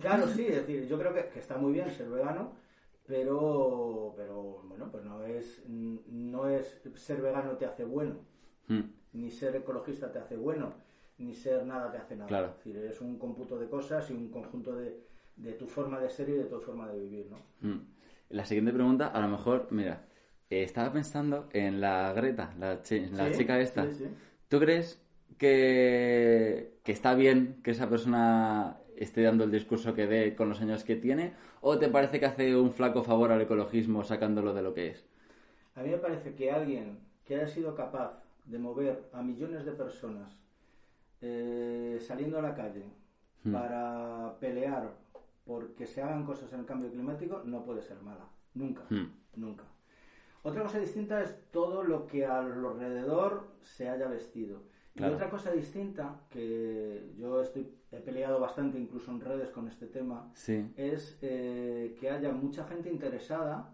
Claro, 0.00 0.26
sí, 0.28 0.46
es 0.46 0.56
decir, 0.56 0.86
yo 0.86 0.98
creo 0.98 1.12
que, 1.14 1.28
que 1.30 1.38
está 1.40 1.56
muy 1.56 1.72
bien 1.72 1.90
ser 1.90 2.08
vegano, 2.08 2.52
pero, 3.06 4.14
pero 4.16 4.62
bueno, 4.64 4.90
pues 4.90 5.04
no 5.04 5.22
es, 5.24 5.62
no 5.68 6.48
es 6.48 6.80
ser 6.94 7.20
vegano 7.20 7.52
te 7.56 7.66
hace 7.66 7.84
bueno, 7.84 8.20
Mm, 8.68 8.80
ni 9.14 9.30
ser 9.30 9.56
ecologista 9.56 10.10
te 10.12 10.18
hace 10.20 10.36
bueno, 10.36 10.72
ni 11.18 11.34
ser 11.34 11.66
nada 11.66 11.90
te 11.90 11.98
hace 11.98 12.14
nada. 12.16 12.28
Claro. 12.28 12.46
Es 12.48 12.56
decir, 12.64 12.76
es 12.78 13.00
un 13.00 13.18
cómputo 13.18 13.58
de 13.58 13.68
cosas 13.68 14.08
y 14.10 14.14
un 14.14 14.28
conjunto 14.30 14.74
de, 14.76 15.00
de 15.36 15.52
tu 15.54 15.66
forma 15.66 15.98
de 16.00 16.08
ser 16.08 16.28
y 16.28 16.32
de 16.34 16.44
tu 16.44 16.60
forma 16.60 16.88
de 16.88 16.98
vivir, 17.00 17.26
¿no? 17.30 17.38
mm. 17.60 17.80
La 18.30 18.44
siguiente 18.46 18.72
pregunta, 18.72 19.08
a 19.08 19.20
lo 19.20 19.28
mejor, 19.28 19.66
mira, 19.70 20.06
eh, 20.48 20.62
estaba 20.62 20.92
pensando 20.92 21.48
en 21.52 21.80
la 21.80 22.12
Greta, 22.14 22.54
la, 22.58 22.82
chi- 22.82 23.06
la 23.10 23.30
Sí, 23.30 23.38
chica 23.38 23.60
esta. 23.60 23.90
sí, 23.90 24.04
sí. 24.04 24.06
¿Tú 24.48 24.58
crees 24.58 25.02
que, 25.38 26.78
que 26.84 26.92
está 26.92 27.14
bien 27.14 27.60
que 27.62 27.72
esa 27.72 27.88
persona 27.90 28.78
esté 29.02 29.22
dando 29.22 29.44
el 29.44 29.50
discurso 29.50 29.94
que 29.94 30.06
dé 30.06 30.34
con 30.34 30.48
los 30.48 30.60
años 30.60 30.84
que 30.84 30.96
tiene? 30.96 31.34
¿O 31.60 31.78
te 31.78 31.88
parece 31.88 32.20
que 32.20 32.26
hace 32.26 32.56
un 32.56 32.72
flaco 32.72 33.02
favor 33.02 33.32
al 33.32 33.40
ecologismo 33.40 34.04
sacándolo 34.04 34.54
de 34.54 34.62
lo 34.62 34.74
que 34.74 34.88
es? 34.88 35.04
A 35.74 35.82
mí 35.82 35.90
me 35.90 35.98
parece 35.98 36.34
que 36.34 36.50
alguien 36.50 36.98
que 37.24 37.36
haya 37.36 37.48
sido 37.48 37.74
capaz 37.74 38.22
de 38.44 38.58
mover 38.58 39.08
a 39.12 39.22
millones 39.22 39.64
de 39.64 39.72
personas 39.72 40.36
eh, 41.20 41.98
saliendo 42.00 42.38
a 42.38 42.42
la 42.42 42.54
calle 42.54 42.84
Hmm. 43.44 43.52
para 43.52 44.36
pelear 44.38 44.90
porque 45.44 45.86
se 45.86 46.00
hagan 46.00 46.24
cosas 46.24 46.52
en 46.52 46.60
el 46.60 46.66
cambio 46.66 46.90
climático 46.90 47.42
no 47.44 47.64
puede 47.64 47.82
ser 47.82 48.00
mala. 48.00 48.26
Nunca. 48.54 48.82
Hmm. 48.88 49.10
Nunca. 49.34 49.64
Otra 50.44 50.62
cosa 50.62 50.78
distinta 50.78 51.22
es 51.22 51.36
todo 51.50 51.82
lo 51.82 52.06
que 52.06 52.26
alrededor 52.26 53.48
se 53.62 53.88
haya 53.88 54.06
vestido. 54.08 54.62
Claro. 54.94 55.12
Y 55.12 55.16
otra 55.16 55.30
cosa 55.30 55.50
distinta, 55.52 56.20
que 56.30 57.12
yo 57.16 57.40
estoy, 57.40 57.72
he 57.92 58.00
peleado 58.00 58.40
bastante 58.40 58.78
incluso 58.78 59.10
en 59.10 59.20
redes 59.20 59.50
con 59.50 59.68
este 59.68 59.86
tema, 59.86 60.30
Sí. 60.34 60.66
es 60.76 61.18
eh, 61.22 61.94
que 62.00 62.10
haya 62.10 62.32
mucha 62.32 62.64
gente 62.64 62.90
interesada 62.90 63.70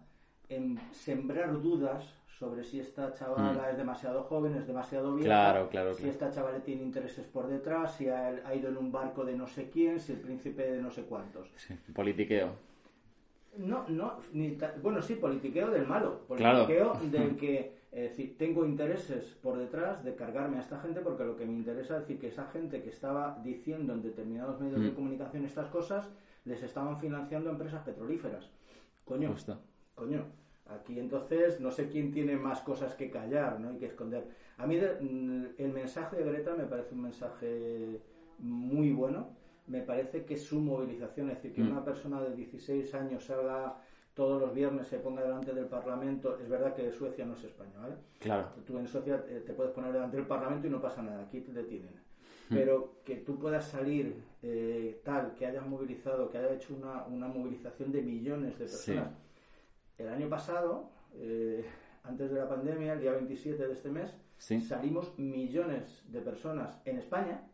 en 0.49 0.79
sembrar 0.91 1.61
dudas 1.61 2.15
sobre 2.39 2.63
si 2.63 2.79
esta 2.79 3.13
chavala 3.13 3.69
es 3.69 3.77
demasiado 3.77 4.23
joven, 4.23 4.55
es 4.55 4.65
demasiado 4.65 5.13
vieja, 5.15 5.27
Mm. 5.27 5.29
Claro, 5.29 5.69
claro, 5.69 5.93
si 5.93 6.03
claro. 6.03 6.11
esta 6.13 6.31
chavala 6.31 6.59
tiene 6.59 6.83
intereses 6.83 7.25
por 7.25 7.47
detrás, 7.47 7.95
si 7.95 8.07
ha, 8.07 8.27
ha 8.45 8.55
ido 8.55 8.69
en 8.69 8.77
un 8.77 8.91
barco 8.91 9.25
de 9.25 9.35
no 9.35 9.45
sé 9.47 9.69
quién, 9.69 9.99
si 9.99 10.13
el 10.13 10.19
príncipe 10.19 10.71
de 10.71 10.81
no 10.81 10.89
sé 10.89 11.03
cuántos. 11.03 11.49
sí. 11.57 11.75
Politiqueo. 11.93 12.68
No, 13.59 13.83
no, 13.89 14.13
ni 14.33 14.51
ta- 14.51 14.73
bueno, 14.81 15.01
sí, 15.01 15.15
politiqueo 15.15 15.69
del 15.69 15.85
malo, 15.85 16.21
Claro. 16.37 16.65
politiqueo 16.65 16.93
del 17.11 17.35
que 17.37 17.79
es 17.91 18.09
decir, 18.11 18.37
tengo 18.37 18.63
intereses 18.65 19.25
por 19.41 19.57
detrás 19.57 20.03
de 20.03 20.13
cargarme 20.15 20.57
a 20.57 20.61
esta 20.61 20.79
gente 20.79 21.01
porque 21.01 21.23
lo 21.25 21.35
que 21.35 21.45
me 21.45 21.53
interesa 21.53 21.95
es 21.95 22.01
decir 22.01 22.19
que 22.19 22.27
esa 22.27 22.45
gente 22.47 22.81
que 22.83 22.89
estaba 22.89 23.39
diciendo 23.43 23.93
en 23.93 24.01
determinados 24.03 24.59
medios 24.61 24.81
de 24.81 24.91
Mm. 24.91 24.95
comunicación 24.95 25.43
estas 25.45 25.67
cosas 25.69 26.07
les 26.45 26.61
estaban 26.63 26.99
financiando 26.99 27.49
empresas 27.49 27.83
petrolíferas. 27.83 28.49
Coño, 29.05 29.29
coño, 29.95 30.23
aquí 30.67 30.99
entonces 30.99 31.59
no 31.59 31.71
sé 31.71 31.89
quién 31.89 32.11
tiene 32.11 32.37
más 32.37 32.61
cosas 32.61 32.93
que 32.93 33.09
callar, 33.09 33.59
¿no? 33.59 33.73
Y 33.73 33.77
que 33.77 33.87
esconder. 33.87 34.23
A 34.57 34.67
mí 34.67 34.75
de- 34.77 34.95
mm, 35.01 35.45
el 35.57 35.73
mensaje 35.73 36.15
de 36.17 36.23
Greta 36.23 36.53
me 36.55 36.65
parece 36.65 36.93
un 36.93 37.01
mensaje 37.01 37.99
muy 38.37 38.91
bueno. 38.91 39.29
Me 39.69 39.81
parece 39.81 40.25
que 40.25 40.35
su 40.35 40.59
movilización, 40.59 41.29
es 41.29 41.35
decir, 41.35 41.53
que 41.53 41.61
Mm. 41.61 41.71
una 41.71 41.85
persona 41.85 42.21
de 42.21 42.35
16 42.35 42.93
años 42.95 43.23
salga 43.25 43.77
todos 44.15 44.41
los 44.41 44.53
viernes, 44.53 44.87
se 44.87 44.97
ponga 44.97 45.21
delante 45.21 45.53
del 45.53 45.67
Parlamento, 45.67 46.37
es 46.39 46.49
verdad 46.49 46.73
que 46.75 46.91
Suecia 46.91 47.23
no 47.25 47.35
es 47.35 47.43
España, 47.43 47.71
¿vale? 47.79 47.95
Claro. 48.19 48.47
Tú 48.65 48.77
en 48.79 48.87
Suecia 48.87 49.23
eh, 49.29 49.43
te 49.45 49.53
puedes 49.53 49.71
poner 49.71 49.93
delante 49.93 50.17
del 50.17 50.25
Parlamento 50.25 50.65
y 50.67 50.71
no 50.71 50.81
pasa 50.81 51.01
nada, 51.03 51.21
aquí 51.23 51.41
te 51.41 51.53
detienen. 51.53 51.93
Hmm. 52.49 52.55
Pero 52.55 52.95
que 53.05 53.17
tú 53.17 53.37
puedas 53.37 53.65
salir 53.65 54.23
eh, 54.41 55.01
tal, 55.05 55.35
que 55.35 55.45
hayas 55.45 55.65
movilizado, 55.67 56.29
que 56.29 56.37
haya 56.39 56.51
hecho 56.53 56.73
una, 56.73 57.05
una 57.05 57.27
movilización 57.27 57.91
de 57.91 58.01
millones 58.01 58.57
de 58.57 58.67
Sí. 58.67 58.91
personas. 58.91 59.13
El 59.97 60.07
año 60.09 60.27
pasado, 60.29 60.89
eh, 61.13 61.63
antes 62.03 62.31
de 62.31 62.39
la 62.39 62.49
pandemia, 62.49 62.93
el 62.93 63.01
día 63.01 63.11
27 63.11 63.67
de 63.67 63.73
este 63.73 63.89
mes, 63.89 64.09
Sí. 64.37 64.59
salimos 64.61 65.17
millones 65.19 66.01
de 66.07 66.21
personas 66.21 66.81
en 66.85 66.97
España 66.97 67.43
Mm. 67.43 67.49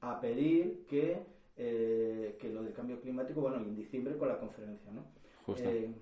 A 0.00 0.20
pedir 0.20 0.84
que, 0.88 1.22
eh, 1.56 2.36
que 2.40 2.50
lo 2.50 2.62
del 2.62 2.72
cambio 2.72 3.00
climático, 3.00 3.40
bueno, 3.40 3.58
y 3.60 3.68
en 3.68 3.74
diciembre 3.76 4.16
con 4.16 4.28
la 4.28 4.38
conferencia, 4.38 4.90
¿no? 4.92 5.04
Justo. 5.44 5.68
Eh, 5.68 5.94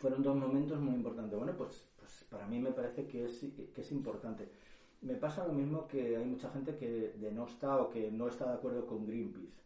fueron 0.00 0.22
dos 0.22 0.36
momentos 0.36 0.78
muy 0.80 0.94
importantes. 0.94 1.36
Bueno, 1.38 1.54
pues, 1.56 1.88
pues 1.98 2.24
para 2.30 2.46
mí 2.46 2.58
me 2.58 2.72
parece 2.72 3.06
que 3.06 3.24
es, 3.26 3.44
que 3.74 3.80
es 3.80 3.92
importante. 3.92 4.48
Me 5.02 5.14
pasa 5.14 5.46
lo 5.46 5.52
mismo 5.52 5.86
que 5.86 6.16
hay 6.16 6.24
mucha 6.24 6.50
gente 6.50 6.76
que 6.76 7.14
denosta 7.18 7.76
o 7.80 7.88
que 7.90 8.10
no 8.10 8.28
está 8.28 8.46
de 8.48 8.54
acuerdo 8.54 8.86
con 8.86 9.06
Greenpeace. 9.06 9.62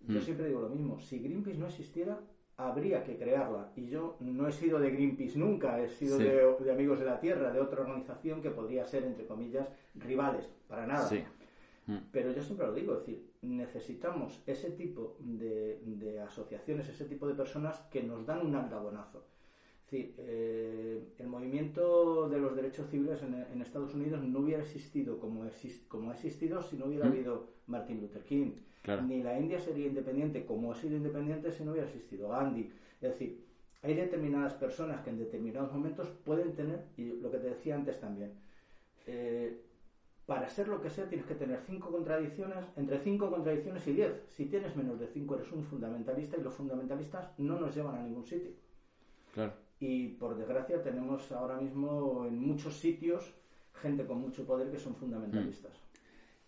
Yo 0.00 0.20
Mm. 0.20 0.22
siempre 0.22 0.46
digo 0.46 0.60
lo 0.60 0.68
mismo, 0.68 1.00
si 1.00 1.18
Greenpeace 1.18 1.58
no 1.58 1.66
existiera, 1.66 2.20
habría 2.56 3.02
que 3.04 3.16
crearla. 3.16 3.72
Y 3.76 3.86
yo 3.88 4.16
no 4.20 4.46
he 4.48 4.52
sido 4.52 4.78
de 4.78 4.90
Greenpeace 4.90 5.38
nunca, 5.38 5.80
he 5.80 5.88
sido 5.88 6.18
Sí. 6.18 6.24
de, 6.24 6.64
de 6.64 6.72
Amigos 6.72 6.98
de 7.00 7.04
la 7.06 7.18
Tierra, 7.20 7.52
de 7.52 7.60
otra 7.60 7.80
organización 7.82 8.40
que 8.42 8.50
podría 8.50 8.84
ser, 8.84 9.04
entre 9.04 9.26
comillas, 9.26 9.68
rivales, 9.96 10.48
para 10.68 10.86
nada. 10.86 11.08
Sí. 11.08 11.22
Mm. 11.88 11.96
Pero 12.12 12.32
yo 12.32 12.42
siempre 12.42 12.66
lo 12.66 12.74
digo, 12.74 12.92
es 12.92 13.00
decir, 13.00 13.30
necesitamos 13.42 14.40
ese 14.46 14.70
tipo 14.70 15.16
de, 15.20 15.80
de 15.84 16.20
asociaciones, 16.20 16.88
ese 16.88 17.06
tipo 17.06 17.26
de 17.26 17.34
personas 17.34 17.78
que 17.90 18.02
nos 18.02 18.24
dan 18.26 18.46
un 18.46 18.54
aldabonazo. 18.54 19.24
Es 19.86 19.90
decir, 19.90 20.14
eh, 20.18 21.02
el 21.18 21.26
movimiento 21.28 22.28
de 22.28 22.38
los 22.38 22.54
derechos 22.54 22.88
civiles 22.90 23.22
en, 23.22 23.34
en 23.34 23.62
Estados 23.62 23.94
Unidos 23.94 24.22
no 24.22 24.40
hubiera 24.40 24.62
existido 24.62 25.18
como, 25.18 25.44
exis- 25.46 25.88
como 25.88 26.10
ha 26.10 26.14
existido 26.14 26.62
si 26.62 26.76
no 26.76 26.84
hubiera 26.86 27.06
¿Mm? 27.06 27.12
habido 27.12 27.48
Martin 27.66 28.00
Luther 28.02 28.22
King. 28.24 28.52
Claro. 28.82 29.02
Ni 29.02 29.22
la 29.22 29.38
India 29.40 29.58
sería 29.58 29.86
independiente 29.86 30.44
como 30.44 30.72
ha 30.72 30.74
sido 30.74 30.94
independiente 30.96 31.50
si 31.50 31.64
no 31.64 31.72
hubiera 31.72 31.88
existido 31.88 32.28
Gandhi. 32.28 32.70
Es 33.00 33.10
decir, 33.12 33.44
hay 33.82 33.94
determinadas 33.94 34.52
personas 34.54 35.00
que 35.02 35.10
en 35.10 35.18
determinados 35.18 35.72
momentos 35.72 36.08
pueden 36.24 36.54
tener, 36.54 36.84
y 36.98 37.04
lo 37.22 37.30
que 37.30 37.38
te 37.38 37.48
decía 37.48 37.74
antes 37.76 37.98
también, 37.98 38.32
eh, 39.06 39.62
para 40.28 40.46
ser 40.46 40.68
lo 40.68 40.78
que 40.82 40.90
sea 40.90 41.08
tienes 41.08 41.26
que 41.26 41.34
tener 41.34 41.58
cinco 41.66 41.90
contradicciones, 41.90 42.62
entre 42.76 42.98
cinco 42.98 43.30
contradicciones 43.30 43.86
y 43.86 43.94
diez. 43.94 44.12
Si 44.28 44.44
tienes 44.44 44.76
menos 44.76 45.00
de 45.00 45.06
cinco 45.06 45.36
eres 45.36 45.50
un 45.52 45.64
fundamentalista 45.64 46.36
y 46.36 46.42
los 46.42 46.52
fundamentalistas 46.52 47.30
no 47.38 47.58
nos 47.58 47.74
llevan 47.74 47.94
a 47.94 48.02
ningún 48.02 48.26
sitio. 48.26 48.50
Claro. 49.32 49.54
Y 49.80 50.08
por 50.08 50.36
desgracia 50.36 50.82
tenemos 50.82 51.32
ahora 51.32 51.56
mismo 51.56 52.26
en 52.26 52.38
muchos 52.38 52.76
sitios 52.76 53.32
gente 53.72 54.04
con 54.04 54.20
mucho 54.20 54.44
poder 54.44 54.70
que 54.70 54.76
son 54.76 54.94
fundamentalistas. 54.96 55.72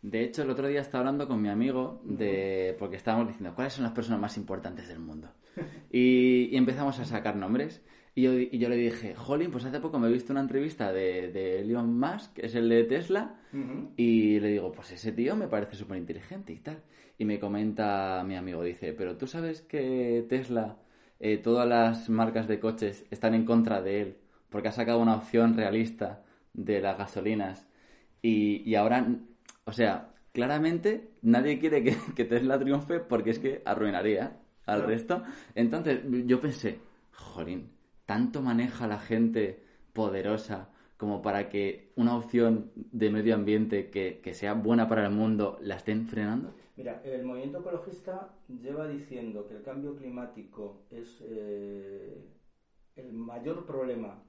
De 0.03 0.25
hecho, 0.25 0.43
el 0.43 0.51
otro 0.51 0.69
día 0.69 0.83
estaba 0.83 1.01
hablando 1.01 1.27
con 1.27 1.41
mi 1.41 1.49
amigo 1.49 2.03
de 2.05 2.77
porque 2.79 2.97
estábamos 2.97 3.29
diciendo 3.29 3.55
cuáles 3.55 3.73
son 3.73 3.85
las 3.85 3.95
personas 3.95 4.21
más 4.21 4.37
importantes 4.37 4.89
del 4.89 4.99
mundo. 4.99 5.31
Y, 5.91 6.51
y 6.53 6.57
empezamos 6.57 6.99
a 6.99 7.07
sacar 7.07 7.35
nombres. 7.35 7.83
Y 8.15 8.23
yo, 8.23 8.33
y 8.33 8.59
yo 8.59 8.69
le 8.69 8.77
dije, 8.77 9.15
Jolín, 9.15 9.51
pues 9.51 9.65
hace 9.65 9.81
poco 9.81 9.99
me 9.99 10.09
he 10.09 10.13
visto 10.13 10.33
una 10.33 10.41
entrevista 10.41 10.93
de, 10.93 11.31
de 11.31 11.61
Elon 11.61 11.99
Musk, 11.99 12.33
que 12.35 12.47
es 12.47 12.55
el 12.55 12.69
de 12.69 12.85
Tesla, 12.85 13.41
y 13.97 14.41
le 14.41 14.49
digo, 14.49 14.73
pues 14.73 14.91
ese 14.93 15.13
tío 15.13 15.37
me 15.37 15.49
parece 15.49 15.77
súper 15.77 15.97
inteligente 15.97 16.53
y 16.53 16.59
tal. 16.59 16.83
Y 17.19 17.25
me 17.25 17.39
comenta 17.39 18.25
mi 18.27 18.35
amigo, 18.37 18.63
dice, 18.65 18.93
pero 18.93 19.17
tú 19.17 19.27
sabes 19.27 19.63
que 19.63 20.25
Tesla, 20.29 20.79
eh, 21.21 21.39
todas 21.39 21.69
las 21.69 22.09
marcas 22.09 22.49
de 22.49 22.59
coches 22.59 23.07
están 23.11 23.35
en 23.35 23.45
contra 23.45 23.81
de 23.81 24.01
él, 24.01 24.17
porque 24.49 24.69
ha 24.69 24.73
sacado 24.73 24.99
una 24.99 25.17
opción 25.17 25.57
realista 25.57 26.25
de 26.53 26.81
las 26.81 26.99
gasolinas. 26.99 27.69
Y, 28.23 28.69
y 28.69 28.75
ahora, 28.75 29.07
o 29.65 29.73
sea, 29.73 30.11
claramente 30.33 31.11
nadie 31.23 31.59
quiere 31.59 31.83
que, 31.83 31.97
que 32.17 32.25
Tesla 32.25 32.59
triunfe 32.59 33.01
porque 33.01 33.31
es 33.31 33.39
que 33.39 33.63
arruinaría 33.65 34.41
al 34.67 34.83
resto. 34.83 35.23
Entonces 35.55 36.01
yo 36.27 36.41
pensé, 36.41 36.81
jolín, 37.13 37.71
tanto 38.11 38.43
maneja 38.43 38.89
la 38.89 38.99
gente 38.99 39.63
poderosa 39.93 40.69
como 40.97 41.23
para 41.23 41.49
que 41.49 41.93
una 41.95 42.17
opción 42.17 42.73
de 42.75 43.09
medio 43.09 43.37
ambiente 43.37 43.89
que, 43.89 44.21
que 44.21 44.35
sea 44.35 44.55
buena 44.55 44.89
para 44.89 45.07
el 45.07 45.13
mundo 45.13 45.61
la 45.63 45.77
estén 45.77 46.09
frenando? 46.09 46.53
Mira, 46.77 47.01
el 47.05 47.23
movimiento 47.25 47.61
ecologista 47.61 48.35
lleva 48.49 48.89
diciendo 48.89 49.47
que 49.47 49.55
el 49.55 49.63
cambio 49.63 49.95
climático 49.95 50.83
es 50.91 51.23
eh, 51.23 52.21
el 52.97 53.13
mayor 53.13 53.65
problema 53.65 54.21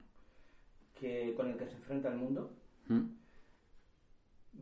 que, 0.94 1.34
con 1.36 1.48
el 1.48 1.56
que 1.56 1.66
se 1.66 1.74
enfrenta 1.74 2.08
el 2.08 2.18
mundo. 2.18 2.52
¿Mm? 2.86 3.06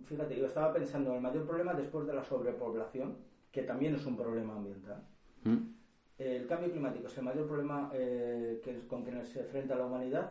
Fíjate, 0.07 0.35
yo 0.35 0.47
estaba 0.47 0.73
pensando 0.73 1.11
en 1.11 1.17
el 1.17 1.23
mayor 1.23 1.47
problema 1.47 1.75
después 1.75 2.07
de 2.07 2.15
la 2.15 2.25
sobrepoblación, 2.25 3.19
que 3.53 3.65
también 3.65 3.97
es 3.97 4.07
un 4.07 4.17
problema 4.17 4.57
ambiental. 4.57 5.07
¿Mm? 5.45 5.80
El 6.21 6.47
cambio 6.47 6.71
climático 6.71 7.07
es 7.07 7.17
el 7.17 7.25
mayor 7.25 7.47
problema 7.47 7.91
eh, 7.95 8.61
que, 8.63 8.87
con 8.87 9.03
que 9.05 9.25
se 9.25 9.41
enfrenta 9.41 9.75
la 9.75 9.87
humanidad 9.87 10.31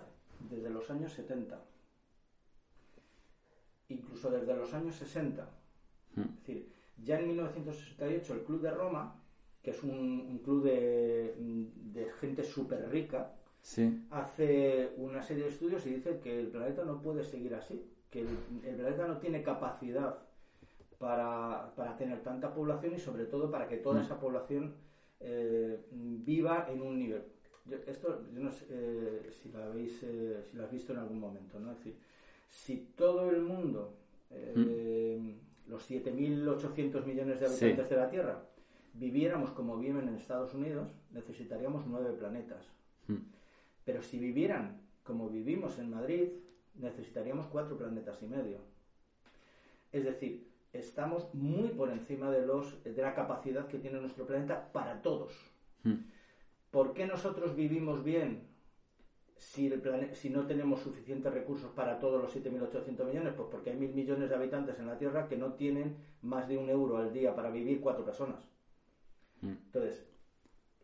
desde 0.50 0.70
los 0.70 0.88
años 0.92 1.12
70, 1.14 1.60
incluso 3.90 4.30
desde 4.30 4.56
los 4.56 4.72
años 4.74 4.96
60. 4.96 5.50
¿Mm? 6.16 6.22
Es 6.22 6.36
decir, 6.42 6.72
ya 7.04 7.20
en 7.20 7.28
1968 7.30 8.34
el 8.34 8.42
Club 8.44 8.62
de 8.62 8.72
Roma, 8.72 9.16
que 9.64 9.72
es 9.72 9.82
un, 9.84 9.90
un 10.30 10.38
club 10.44 10.64
de, 10.64 11.34
de 11.38 12.10
gente 12.20 12.44
súper 12.44 12.88
rica, 12.90 13.34
Sí. 13.62 14.06
hace 14.12 14.94
una 14.98 15.22
serie 15.22 15.44
de 15.44 15.50
estudios 15.50 15.86
y 15.86 15.96
dice 15.96 16.20
que 16.24 16.40
el 16.40 16.48
planeta 16.48 16.86
no 16.86 17.02
puede 17.02 17.26
seguir 17.26 17.54
así, 17.56 17.86
que 18.10 18.22
el, 18.22 18.30
el 18.64 18.76
planeta 18.78 19.06
no 19.06 19.18
tiene 19.18 19.44
capacidad 19.44 20.18
para, 20.98 21.74
para 21.76 21.98
tener 21.98 22.22
tanta 22.24 22.54
población 22.54 22.94
y 22.96 23.00
sobre 23.00 23.26
todo 23.26 23.52
para 23.52 23.68
que 23.68 23.76
toda 23.78 24.00
Mm. 24.00 24.04
esa 24.06 24.20
población 24.20 24.76
eh, 25.20 25.86
viva 25.92 26.68
en 26.70 26.82
un 26.82 26.98
nivel. 27.00 27.24
Yo- 27.66 27.78
esto 27.88 28.26
yo 28.34 28.40
no 28.40 28.52
sé 28.52 28.66
eh, 28.70 29.30
si, 29.32 29.50
lo 29.52 29.64
habéis, 29.64 30.02
eh, 30.04 30.42
si 30.50 30.58
lo 30.58 30.64
has 30.64 30.72
visto 30.72 30.94
en 30.94 31.00
algún 31.00 31.20
momento, 31.20 31.60
¿no? 31.60 31.72
Es 31.72 31.78
decir, 31.78 31.96
si 32.50 32.78
todo 32.96 33.30
el 33.30 33.42
mundo, 33.42 33.98
eh, 34.32 35.36
los 35.68 35.84
7.800 35.90 37.06
millones 37.06 37.40
de 37.40 37.48
Sí. 37.50 37.66
habitantes 37.66 37.90
de 37.90 37.96
la 37.98 38.10
Tierra, 38.10 38.46
viviéramos 38.94 39.52
como 39.52 39.78
viven 39.78 40.08
en 40.08 40.16
Estados 40.16 40.54
Unidos, 40.54 40.88
necesitaríamos 41.12 41.86
nueve 41.86 42.12
planetas. 42.14 42.66
¿Mm? 43.08 43.16
Pero 43.86 44.02
si 44.02 44.18
vivieran 44.20 44.82
como 45.04 45.30
vivimos 45.30 45.78
en 45.80 45.90
Madrid, 45.90 46.30
necesitaríamos 46.76 47.48
cuatro 47.48 47.78
planetas 47.78 48.22
y 48.24 48.28
medio. 48.28 48.58
Es 49.92 50.04
decir, 50.06 50.49
estamos 50.74 51.34
muy 51.34 51.70
por 51.70 51.90
encima 51.90 52.30
de, 52.30 52.46
los, 52.46 52.84
de 52.84 53.02
la 53.02 53.14
capacidad 53.14 53.68
que 53.68 53.80
tiene 53.80 54.00
nuestro 54.00 54.26
planeta 54.26 54.72
para 54.72 55.02
todos. 55.02 55.34
¿Mm? 55.84 55.94
¿Por 56.72 56.94
qué 56.94 57.06
nosotros 57.06 57.56
vivimos 57.56 58.04
bien 58.04 58.48
si, 59.36 59.68
el 59.68 59.82
plane- 59.82 60.14
si 60.14 60.30
no 60.30 60.46
tenemos 60.46 60.82
suficientes 60.82 61.34
recursos 61.34 61.72
para 61.72 61.98
todos 61.98 62.22
los 62.22 62.32
7.800 62.36 63.06
millones? 63.08 63.34
Pues 63.34 63.48
porque 63.50 63.72
hay 63.72 63.76
mil 63.78 63.94
millones 63.94 64.30
de 64.30 64.36
habitantes 64.36 64.78
en 64.80 64.86
la 64.86 64.98
Tierra 64.98 65.28
que 65.28 65.38
no 65.38 65.54
tienen 65.54 65.96
más 66.22 66.48
de 66.48 66.58
un 66.58 66.70
euro 66.70 66.98
al 66.98 67.12
día 67.12 67.34
para 67.34 67.50
vivir 67.50 67.80
cuatro 67.80 68.04
personas. 68.06 68.48
¿Mm? 69.42 69.48
Entonces, 69.48 70.06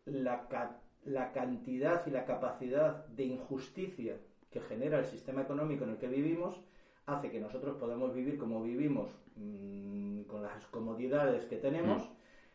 la, 0.06 0.48
ca- 0.48 0.80
la 1.04 1.30
cantidad 1.30 2.04
y 2.06 2.10
la 2.10 2.24
capacidad 2.24 3.06
de 3.06 3.24
injusticia 3.24 4.18
que 4.50 4.60
genera 4.60 4.98
el 4.98 5.04
sistema 5.04 5.42
económico 5.42 5.84
en 5.84 5.90
el 5.90 5.98
que 5.98 6.08
vivimos 6.08 6.60
hace 7.04 7.30
que 7.30 7.38
nosotros 7.38 7.76
podamos 7.76 8.12
vivir 8.12 8.36
como 8.36 8.60
vivimos 8.62 9.10
mm, 9.36 10.22
con 10.24 10.42
las 10.42 10.66
comodidades 10.66 11.44
que 11.46 11.56
tenemos, 11.56 12.10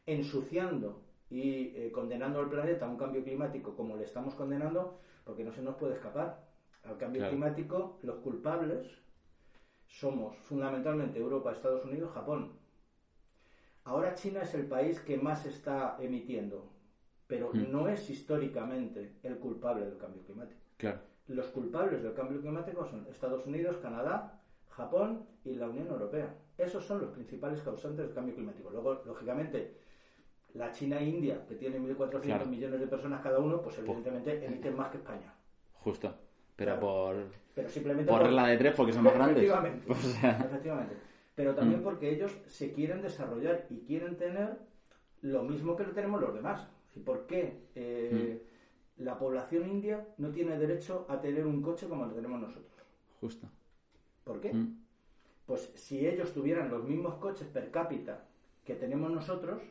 ensuciando 0.05 1.01
y 1.29 1.73
eh, 1.77 1.91
condenando 1.93 2.39
al 2.39 2.49
planeta 2.49 2.85
a 2.85 2.89
un 2.89 2.97
cambio 2.97 3.23
climático 3.23 3.75
como 3.75 3.95
le 3.95 4.03
estamos 4.03 4.35
condenando, 4.35 4.99
porque 5.23 5.43
no 5.43 5.51
se 5.51 5.61
nos 5.61 5.75
puede 5.75 5.93
escapar. 5.93 6.43
Al 6.83 6.97
cambio 6.97 7.19
Claro. 7.19 7.31
climático, 7.31 7.99
los 8.01 8.17
culpables 8.17 8.87
somos 9.87 10.35
fundamentalmente 10.37 11.19
Europa, 11.19 11.51
Estados 11.51 11.85
Unidos, 11.85 12.11
Japón. 12.11 12.51
Ahora 13.83 14.13
China 14.15 14.41
es 14.41 14.53
el 14.55 14.65
país 14.67 14.99
que 14.99 15.17
más 15.17 15.45
está 15.45 15.97
emitiendo, 15.99 16.71
pero 17.27 17.51
Mm. 17.53 17.71
no 17.71 17.87
es 17.87 18.09
históricamente 18.09 19.17
el 19.23 19.37
culpable 19.37 19.85
del 19.85 19.97
cambio 19.97 20.23
climático. 20.23 20.59
Claro. 20.77 20.99
Los 21.27 21.47
culpables 21.47 22.01
del 22.03 22.13
cambio 22.13 22.39
climático 22.41 22.85
son 22.85 23.05
Estados 23.07 23.45
Unidos, 23.45 23.77
Canadá, 23.77 24.39
Japón 24.69 25.25
y 25.43 25.53
la 25.53 25.67
Unión 25.67 25.87
Europea. 25.87 26.35
Esos 26.61 26.85
son 26.85 27.01
los 27.01 27.09
principales 27.09 27.59
causantes 27.61 28.05
del 28.05 28.13
cambio 28.13 28.35
climático. 28.35 28.69
Luego, 28.69 29.01
lógicamente, 29.05 29.77
la 30.53 30.71
China 30.71 30.99
e 30.99 31.05
India, 31.05 31.43
que 31.47 31.55
tienen 31.55 31.81
1.400 31.87 32.21
Claro. 32.21 32.45
millones 32.45 32.79
de 32.79 32.87
personas 32.87 33.21
cada 33.21 33.39
uno, 33.39 33.61
pues 33.61 33.77
evidentemente 33.79 34.45
emiten 34.45 34.75
más 34.75 34.89
que 34.89 34.97
España. 34.97 35.33
Justo. 35.73 36.13
Pero 36.55 36.73
Claro. 36.73 36.81
por, 36.81 37.15
Pero 37.55 37.69
simplemente 37.69 38.11
por 38.11 38.21
regla 38.21 38.47
de 38.47 38.57
tres, 38.57 38.73
porque 38.75 38.93
son 38.93 39.03
más 39.03 39.13
grandes. 39.15 39.37
Efectivamente, 39.43 39.85
O 39.91 39.95
sea, 39.95 40.39
efectivamente. 40.39 40.95
Pero 41.33 41.55
también 41.55 41.79
Mm. 41.79 41.83
porque 41.83 42.11
ellos 42.11 42.37
se 42.45 42.71
quieren 42.73 43.01
desarrollar 43.01 43.65
y 43.69 43.79
quieren 43.79 44.17
tener 44.17 44.57
lo 45.21 45.43
mismo 45.43 45.75
que 45.75 45.83
lo 45.85 45.91
tenemos 45.93 46.21
los 46.21 46.33
demás. 46.35 46.67
¿Y 46.95 46.99
por 46.99 47.25
qué 47.25 47.63
eh, 47.73 48.43
Mm. 48.97 49.03
la 49.03 49.17
población 49.17 49.67
india 49.67 50.05
no 50.17 50.29
tiene 50.29 50.57
derecho 50.59 51.05
a 51.09 51.19
tener 51.19 51.45
un 51.47 51.61
coche 51.61 51.87
como 51.87 52.05
lo 52.05 52.11
tenemos 52.13 52.39
nosotros? 52.39 52.67
justo. 53.19 53.47
¿Por 54.23 54.39
qué? 54.41 54.51
¿Mm? 54.53 54.80
Pues 55.51 55.69
si 55.75 56.07
ellos 56.07 56.31
tuvieran 56.33 56.69
los 56.69 56.85
mismos 56.85 57.15
coches 57.15 57.45
per 57.49 57.71
cápita 57.71 58.23
que 58.63 58.73
tenemos 58.73 59.11
nosotros, 59.11 59.61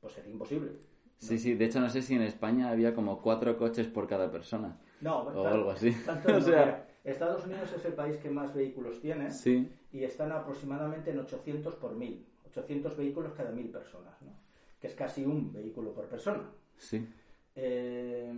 pues 0.00 0.12
sería 0.12 0.32
imposible. 0.32 0.72
Sí, 1.18 1.38
sí. 1.38 1.54
De 1.54 1.66
hecho, 1.66 1.78
no 1.78 1.88
sé 1.88 2.02
si 2.02 2.16
en 2.16 2.22
España 2.22 2.68
había 2.68 2.92
como 2.96 3.22
cuatro 3.22 3.56
coches 3.56 3.86
por 3.86 4.08
cada 4.08 4.28
persona. 4.32 4.76
No, 5.00 5.20
O 5.20 5.46
algo 5.46 5.70
así. 5.70 5.92
tanto 6.04 6.28
O 6.30 6.32
no. 6.32 6.40
sea- 6.40 6.64
Mira, 6.64 6.88
Estados 7.04 7.46
Unidos 7.46 7.72
es 7.76 7.84
el 7.84 7.92
país 7.92 8.16
que 8.16 8.28
más 8.28 8.52
vehículos 8.52 9.00
tiene. 9.00 9.30
Sí. 9.30 9.70
y 9.92 10.02
están 10.02 10.32
aproximadamente 10.32 11.12
en 11.12 11.20
800 11.20 11.76
por 11.76 11.94
mil, 11.94 12.26
800 12.50 12.96
vehículos 12.96 13.34
cada 13.34 13.52
mil 13.52 13.68
personas, 13.70 14.20
¿no? 14.22 14.32
que 14.80 14.88
es 14.88 14.94
casi 14.96 15.24
un 15.24 15.52
vehículo 15.52 15.92
por 15.94 16.06
persona. 16.06 16.42
Sí. 16.76 17.06
Eh, 17.54 18.32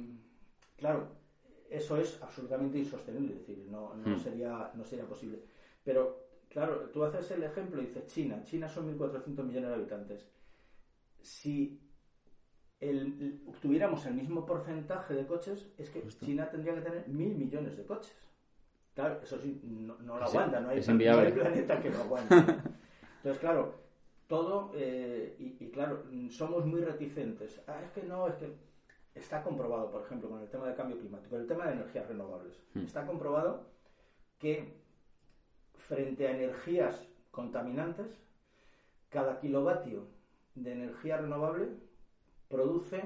claro, 0.76 1.08
eso 1.70 1.96
es 1.96 2.20
absolutamente 2.22 2.76
insostenible, 2.76 3.32
es 3.32 3.46
decir, 3.46 3.66
no, 3.70 3.94
no, 3.94 4.14
Hmm. 4.16 4.18
sería, 4.20 4.70
no 4.74 4.84
sería 4.84 5.06
posible. 5.06 5.38
Pero, 5.82 6.28
claro, 6.50 6.90
tú 6.92 7.02
haces 7.04 7.30
el 7.30 7.42
ejemplo 7.42 7.80
y 7.80 7.86
dices 7.86 8.06
China, 8.06 8.42
China 8.44 8.68
son 8.68 8.86
1.400 8.86 9.46
millones 9.46 9.70
de 9.70 9.74
habitantes. 9.74 10.26
Si 11.22 11.80
el- 12.80 13.40
tuviéramos 13.60 14.04
el 14.06 14.14
mismo 14.14 14.44
porcentaje 14.46 15.14
de 15.14 15.26
coches, 15.26 15.70
es 15.78 15.90
que 15.90 16.02
Justo. 16.02 16.26
China 16.26 16.50
tendría 16.50 16.74
que 16.74 16.80
tener 16.82 17.08
mil 17.08 17.34
millones 17.36 17.76
de 17.76 17.84
coches. 17.84 18.14
Claro, 18.94 19.20
eso 19.22 19.38
sí, 19.38 19.60
no, 19.64 19.96
no 19.98 20.18
lo 20.18 20.24
aguanta, 20.24 20.60
no 20.60 20.68
hay, 20.70 20.80
no 20.80 21.18
hay 21.20 21.32
planeta 21.32 21.80
que 21.80 21.90
lo 21.90 21.98
aguante. 22.00 22.34
Entonces, 23.18 23.38
claro, 23.40 23.74
todo, 24.26 24.72
eh, 24.74 25.36
y, 25.38 25.64
y 25.64 25.70
claro, 25.70 26.04
somos 26.30 26.64
muy 26.66 26.80
reticentes. 26.80 27.60
Ah, 27.66 27.80
es 27.84 27.90
que 27.92 28.02
no, 28.02 28.26
es 28.28 28.34
que 28.36 28.52
está 29.14 29.42
comprobado, 29.42 29.90
por 29.90 30.02
ejemplo, 30.02 30.28
con 30.30 30.40
el 30.40 30.48
tema 30.48 30.66
del 30.66 30.76
cambio 30.76 30.98
climático, 30.98 31.36
el 31.36 31.46
tema 31.46 31.66
de 31.66 31.72
energías 31.74 32.08
renovables. 32.08 32.60
Hmm. 32.74 32.80
Está 32.80 33.06
comprobado 33.06 33.66
que 34.38 34.74
frente 35.90 36.28
a 36.28 36.30
energías 36.30 36.94
contaminantes, 37.32 38.06
cada 39.08 39.40
kilovatio 39.40 40.04
de 40.54 40.72
energía 40.72 41.16
renovable 41.16 41.66
produce 42.48 43.02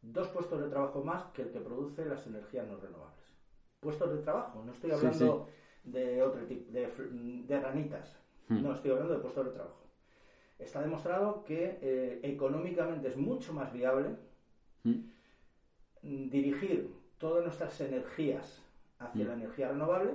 dos 0.00 0.28
puestos 0.28 0.58
de 0.62 0.68
trabajo 0.70 1.04
más 1.04 1.24
que 1.34 1.42
el 1.42 1.50
que 1.52 1.60
produce 1.60 2.06
las 2.06 2.26
energías 2.26 2.66
no 2.66 2.78
renovables. 2.78 3.26
Puestos 3.80 4.10
de 4.10 4.22
trabajo, 4.22 4.62
no 4.64 4.72
estoy 4.72 4.90
Sí, 4.90 4.96
hablando 4.96 5.48
de 5.84 6.22
otro 6.22 6.46
tipo, 6.46 6.72
de, 6.72 7.60
ranitas, 7.60 8.18
Hmm. 8.48 8.62
no, 8.62 8.72
estoy 8.74 8.90
hablando 8.92 9.14
de 9.14 9.20
puestos 9.20 9.44
de 9.46 9.52
trabajo. 9.52 9.84
Está 10.58 10.80
demostrado 10.82 11.44
que 11.44 11.78
eh, 11.82 12.20
económicamente 12.22 13.08
es 13.08 13.16
mucho 13.16 13.52
más 13.52 13.70
viable 13.72 14.16
¿Mm? 14.84 14.90
mm, 16.02 16.28
dirigir 16.30 16.94
todas 17.18 17.42
nuestras 17.44 17.78
energías 17.82 18.62
hacia 18.98 19.24
Mm. 19.24 19.28
la 19.28 19.34
energía 19.34 19.68
renovable, 19.68 20.14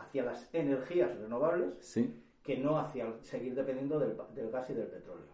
hacia 0.00 0.24
las 0.24 0.48
energías 0.54 1.16
renovables, 1.18 1.74
Sí. 1.80 2.14
que 2.42 2.56
no 2.58 2.78
hacia 2.78 3.12
seguir 3.22 3.54
dependiendo 3.54 3.98
del, 3.98 4.16
del 4.34 4.50
gas 4.50 4.70
y 4.70 4.74
del 4.74 4.86
petróleo. 4.88 5.28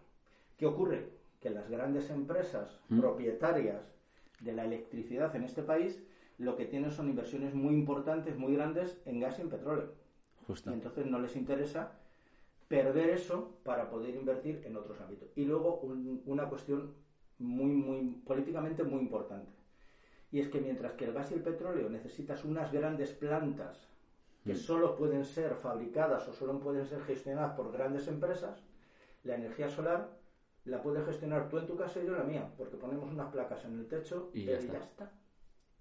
¿Qué 0.57 0.65
ocurre? 0.65 1.09
Que 1.41 1.49
las 1.49 1.69
grandes 1.69 2.09
empresas 2.09 2.79
Mm. 2.89 2.99
propietarias 2.99 3.91
de 4.41 4.53
la 4.53 4.65
electricidad 4.65 5.35
en 5.35 5.43
este 5.43 5.63
país 5.63 6.03
lo 6.37 6.55
que 6.55 6.65
tienen 6.65 6.91
son 6.91 7.09
inversiones 7.09 7.53
muy 7.55 7.73
importantes, 7.75 8.37
muy 8.37 8.53
grandes 8.55 9.01
en 9.05 9.19
gas 9.19 9.39
y 9.39 9.41
en 9.41 9.49
petróleo. 9.49 9.91
Justo. 10.45 10.69
Y 10.69 10.73
entonces 10.73 11.05
no 11.07 11.19
les 11.19 11.35
interesa 11.35 11.93
perder 12.67 13.09
eso 13.09 13.57
para 13.63 13.89
poder 13.89 14.15
invertir 14.15 14.61
en 14.65 14.75
otros 14.75 14.99
ámbitos. 15.01 15.29
Y 15.35 15.45
luego 15.45 15.79
un- 15.79 16.21
una 16.25 16.47
cuestión 16.49 16.93
muy, 17.39 17.71
muy 17.71 18.01
políticamente 18.25 18.83
muy 18.83 18.99
importante. 18.99 19.51
Y 20.31 20.39
es 20.41 20.49
que 20.49 20.59
mientras 20.59 20.93
que 20.93 21.05
el 21.05 21.13
gas 21.13 21.31
y 21.31 21.35
el 21.35 21.41
petróleo 21.41 21.89
necesitas 21.89 22.43
unas 22.43 22.71
grandes 22.71 23.13
plantas 23.13 23.86
que 24.47 24.53
Mm. 24.53 24.57
solo 24.57 24.95
pueden 24.95 25.23
ser 25.25 25.55
fabricadas 25.55 26.27
o 26.27 26.31
solo 26.31 26.59
pueden 26.59 26.85
ser 26.85 27.01
gestionadas 27.01 27.51
por 27.51 27.71
grandes 27.71 28.07
empresas, 28.07 28.63
la 29.23 29.35
energía 29.35 29.67
solar 29.67 30.09
la 30.63 30.81
puedes 30.81 31.03
gestionar 31.05 31.47
tú 31.49 31.57
en 31.57 31.65
tu 31.67 31.75
casa 31.75 32.01
y 32.01 32.05
yo 32.05 32.11
en 32.13 32.17
la 32.17 32.23
mía, 32.23 32.53
porque 32.57 32.77
ponemos 32.77 33.11
unas 33.11 33.27
placas 33.27 33.63
en 33.65 33.77
el 33.79 33.87
techo 33.87 34.29
Y 34.33 34.45
ya 34.45 34.55
está. 34.55 35.09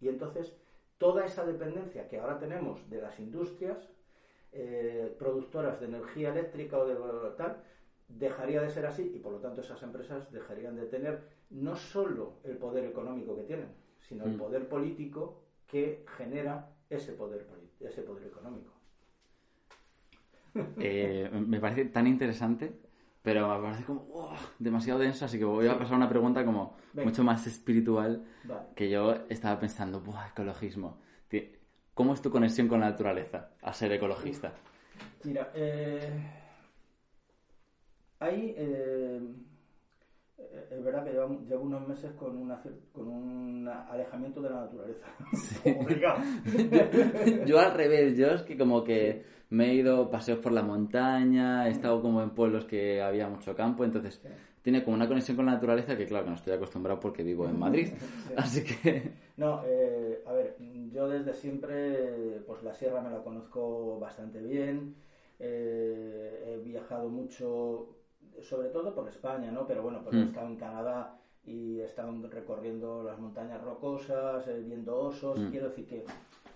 Y 0.01 0.09
entonces 0.09 0.55
toda 0.99 1.25
esa 1.25 1.45
dependencia 1.45 2.09
que 2.09 2.19
ahora 2.19 2.39
tenemos 2.39 2.89
de 2.91 3.01
las 3.01 3.19
industrias 3.19 3.89
eh, 4.53 5.15
productoras 5.19 5.79
de 5.81 5.87
energía 5.87 6.31
eléctrica 6.31 6.79
o 6.79 6.85
de 6.85 7.31
tal, 7.37 7.61
dejaría 8.09 8.61
de 8.63 8.71
ser 8.71 8.87
así 8.87 9.11
y 9.15 9.19
por 9.19 9.33
lo 9.33 9.39
tanto 9.39 9.61
esas 9.61 9.83
empresas 9.83 10.31
dejarían 10.31 10.77
de 10.77 10.87
tener 10.87 11.21
no 11.51 11.75
solo 11.77 12.39
el 12.45 12.57
poder 12.57 12.85
económico 12.85 13.35
que 13.37 13.43
tienen, 13.43 13.69
sino 13.99 14.25
el 14.25 14.33
Mm. 14.35 14.39
poder 14.39 14.69
político 14.69 15.43
que 15.67 16.05
genera 16.17 16.73
ese 16.89 17.13
poder, 17.13 17.45
poli- 17.79 17.91
ese 17.91 18.03
poder 18.03 18.27
económico. 18.27 18.73
Eh, 20.79 21.29
me 21.33 21.61
parece 21.61 21.85
tan 21.87 22.07
interesante, 22.07 22.73
pero 23.23 23.59
me 23.59 23.63
parece 23.63 23.85
como 23.85 24.09
¡oh! 24.13 24.35
demasiado 24.59 25.01
denso, 25.01 25.27
así 25.27 25.39
que 25.39 25.45
voy 25.45 25.67
a 25.67 25.79
pasar 25.79 25.95
a 25.95 25.97
una 25.99 26.09
pregunta 26.09 26.45
como 26.47 26.77
Venga. 26.95 27.11
mucho 27.11 27.23
más 27.25 27.47
espiritual 27.47 28.25
Vale. 28.45 28.69
que 28.75 28.89
yo 28.89 29.15
estaba 29.29 29.61
pensando, 29.61 30.01
¡buah, 30.01 30.29
ecologismo! 30.29 30.99
¿Cómo 31.93 32.13
es 32.13 32.21
tu 32.21 32.31
conexión 32.31 32.69
con 32.69 32.81
la 32.81 32.91
naturaleza 32.91 33.51
a 33.63 33.73
ser 33.73 33.91
ecologista? 33.93 34.53
Mira, 35.25 35.51
eh, 35.55 36.11
eh, 38.21 38.55
eh, 38.59 39.21
es 40.71 40.83
verdad 40.85 41.05
que 41.05 41.13
llevo, 41.13 41.41
llevo 41.49 41.63
unos 41.65 41.87
meses 41.89 42.13
con, 42.13 42.37
una, 42.37 42.61
con 42.93 43.09
un 43.09 43.69
alejamiento 43.69 44.41
de 44.43 44.51
la 44.51 44.61
naturaleza. 44.63 45.07
Obligado. 45.81 46.19
yo 47.47 47.59
al 47.59 47.75
revés, 47.75 48.17
yo 48.17 48.29
es 48.29 48.43
que 48.43 48.57
como 48.57 48.83
que 48.85 49.25
me 49.51 49.71
he 49.71 49.75
ido 49.75 50.11
paseos 50.11 50.39
por 50.41 50.53
la 50.53 50.63
montaña, 50.63 51.69
he 51.69 51.71
estado 51.71 52.01
como 52.03 52.23
en 52.23 52.31
pueblos 52.31 52.65
que 52.65 53.01
había 53.01 53.29
mucho 53.29 53.55
campo, 53.55 53.85
entonces 53.85 54.21
Sí. 54.23 54.29
tiene 54.63 54.83
como 54.83 54.97
una 54.97 55.07
conexión 55.07 55.37
con 55.37 55.47
la 55.47 55.53
naturaleza 55.53 55.97
que 55.97 56.07
claro 56.07 56.25
que 56.25 56.31
no 56.31 56.37
estoy 56.37 56.53
acostumbrado 56.55 56.99
porque 56.99 57.23
vivo 57.23 57.47
en 57.49 57.57
Madrid. 57.59 57.89
Sí. 57.97 58.35
Así 58.37 58.65
que 58.65 59.13
No, 59.37 59.63
eh, 59.65 60.23
a 60.27 60.33
ver, 60.33 60.57
yo 60.91 61.09
desde 61.09 61.33
siempre, 61.35 62.41
pues 62.47 62.63
la 62.65 62.75
sierra 62.75 63.01
me 63.01 63.11
la 63.11 63.23
conozco 63.23 63.99
bastante 64.01 64.41
bien. 64.41 64.95
eh, 65.39 66.43
he 66.49 66.57
viajado 66.65 67.09
mucho, 67.09 67.91
sobre 68.43 68.69
todo 68.69 68.95
por 68.95 69.09
España, 69.09 69.51
¿no? 69.51 69.67
Pero 69.67 69.83
bueno, 69.83 70.01
pues 70.03 70.15
he 70.17 70.21
Mm. 70.21 70.29
estado 70.29 70.47
en 70.49 70.57
Canadá 70.57 71.19
y 71.45 71.81
he 71.81 71.85
estado 71.85 72.13
recorriendo 72.29 73.03
las 73.03 73.19
montañas 73.19 73.63
rocosas, 73.63 74.47
eh, 74.49 74.63
viendo 74.65 74.97
osos. 74.99 75.39
Mm. 75.39 75.51
Quiero 75.51 75.69
decir 75.69 75.87
que 75.87 76.05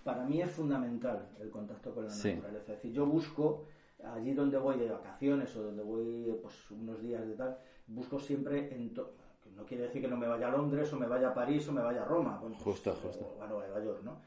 para 0.03 0.23
mí 0.25 0.41
es 0.41 0.51
fundamental 0.51 1.29
el 1.39 1.49
contacto 1.49 1.93
con 1.93 2.05
la 2.05 2.09
Sí. 2.11 2.33
naturaleza. 2.33 2.73
Es 2.73 2.77
decir, 2.77 2.91
yo 2.91 3.05
busco 3.05 3.65
allí 4.03 4.33
donde 4.33 4.57
voy 4.57 4.77
de 4.77 4.89
vacaciones 4.89 5.55
o 5.55 5.61
donde 5.63 5.83
voy 5.83 6.37
pues 6.41 6.71
unos 6.71 7.01
días 7.01 7.25
de 7.27 7.35
tal, 7.35 7.57
busco 7.87 8.19
siempre 8.19 8.73
en 8.73 8.93
to- 8.93 9.13
no 9.55 9.65
quiere 9.65 9.83
decir 9.83 10.01
que 10.01 10.07
no 10.07 10.17
me 10.17 10.27
vaya 10.27 10.47
a 10.47 10.51
Londres 10.51 10.91
o 10.93 10.97
me 10.97 11.05
vaya 11.07 11.29
a 11.29 11.33
París 11.33 11.67
o 11.67 11.71
me 11.71 11.81
vaya 11.81 12.01
a 12.03 12.05
Roma, 12.05 12.37
bueno, 12.39 12.55
pues, 12.55 12.63
Justo, 12.63 12.91
o- 12.91 12.95
justo. 12.95 13.35
o 13.39 13.43
a 13.43 13.47
Nueva 13.47 13.79
York, 13.83 14.01
¿no? 14.03 14.17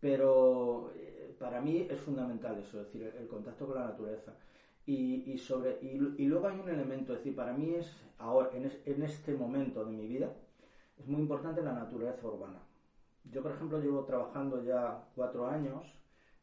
Pero 0.00 0.90
eh, 0.94 1.34
para 1.38 1.60
mí 1.60 1.86
es 1.88 1.98
fundamental 1.98 2.58
eso, 2.58 2.80
es 2.80 2.86
decir, 2.86 3.02
el, 3.04 3.16
el 3.22 3.28
contacto 3.28 3.66
con 3.66 3.76
la 3.76 3.84
naturaleza. 3.86 4.34
Y, 4.86 5.24
y 5.32 5.38
sobre 5.38 5.78
y, 5.82 5.98
y 6.22 6.26
luego 6.26 6.46
hay 6.48 6.58
un 6.60 6.68
elemento, 6.68 7.12
es 7.12 7.18
decir, 7.18 7.34
para 7.36 7.52
mí 7.52 7.74
es 7.74 7.88
ahora 8.18 8.50
en, 8.54 8.66
es- 8.66 8.80
en 8.86 9.02
este 9.02 9.34
momento 9.34 9.84
de 9.84 9.92
mi 9.92 10.06
vida 10.06 10.32
es 10.98 11.06
muy 11.08 11.20
importante 11.20 11.62
la 11.62 11.72
naturaleza 11.74 12.26
urbana. 12.26 12.60
Yo, 13.24 13.42
por 13.42 13.52
ejemplo, 13.52 13.80
llevo 13.80 14.04
trabajando 14.04 14.62
ya 14.62 15.04
cuatro 15.14 15.46
años. 15.48 15.94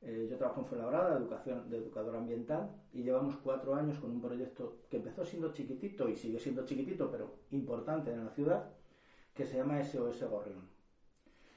eh, 0.02 0.28
yo 0.30 0.38
trabajo 0.38 0.60
en 0.62 0.68
Fuenlabrada, 0.68 1.18
educación 1.18 1.70
de 1.70 1.78
educador 1.78 2.16
ambiental, 2.18 2.70
y 2.92 3.04
llevamos 3.04 3.38
cuatro 3.38 3.76
años 3.76 3.98
con 4.00 4.12
un 4.12 4.22
proyecto 4.22 4.80
que 4.90 4.98
empezó 4.98 5.24
siendo 5.26 5.54
chiquitito 5.54 6.10
y 6.10 6.16
sigue 6.18 6.40
siendo 6.40 6.66
chiquitito, 6.66 7.10
pero 7.12 7.32
importante 7.52 8.12
en 8.12 8.26
la 8.26 8.32
ciudad, 8.32 8.66
que 9.34 9.46
se 9.46 9.58
llama 9.58 9.80
SOS 9.80 10.24
Gorrión. 10.30 10.68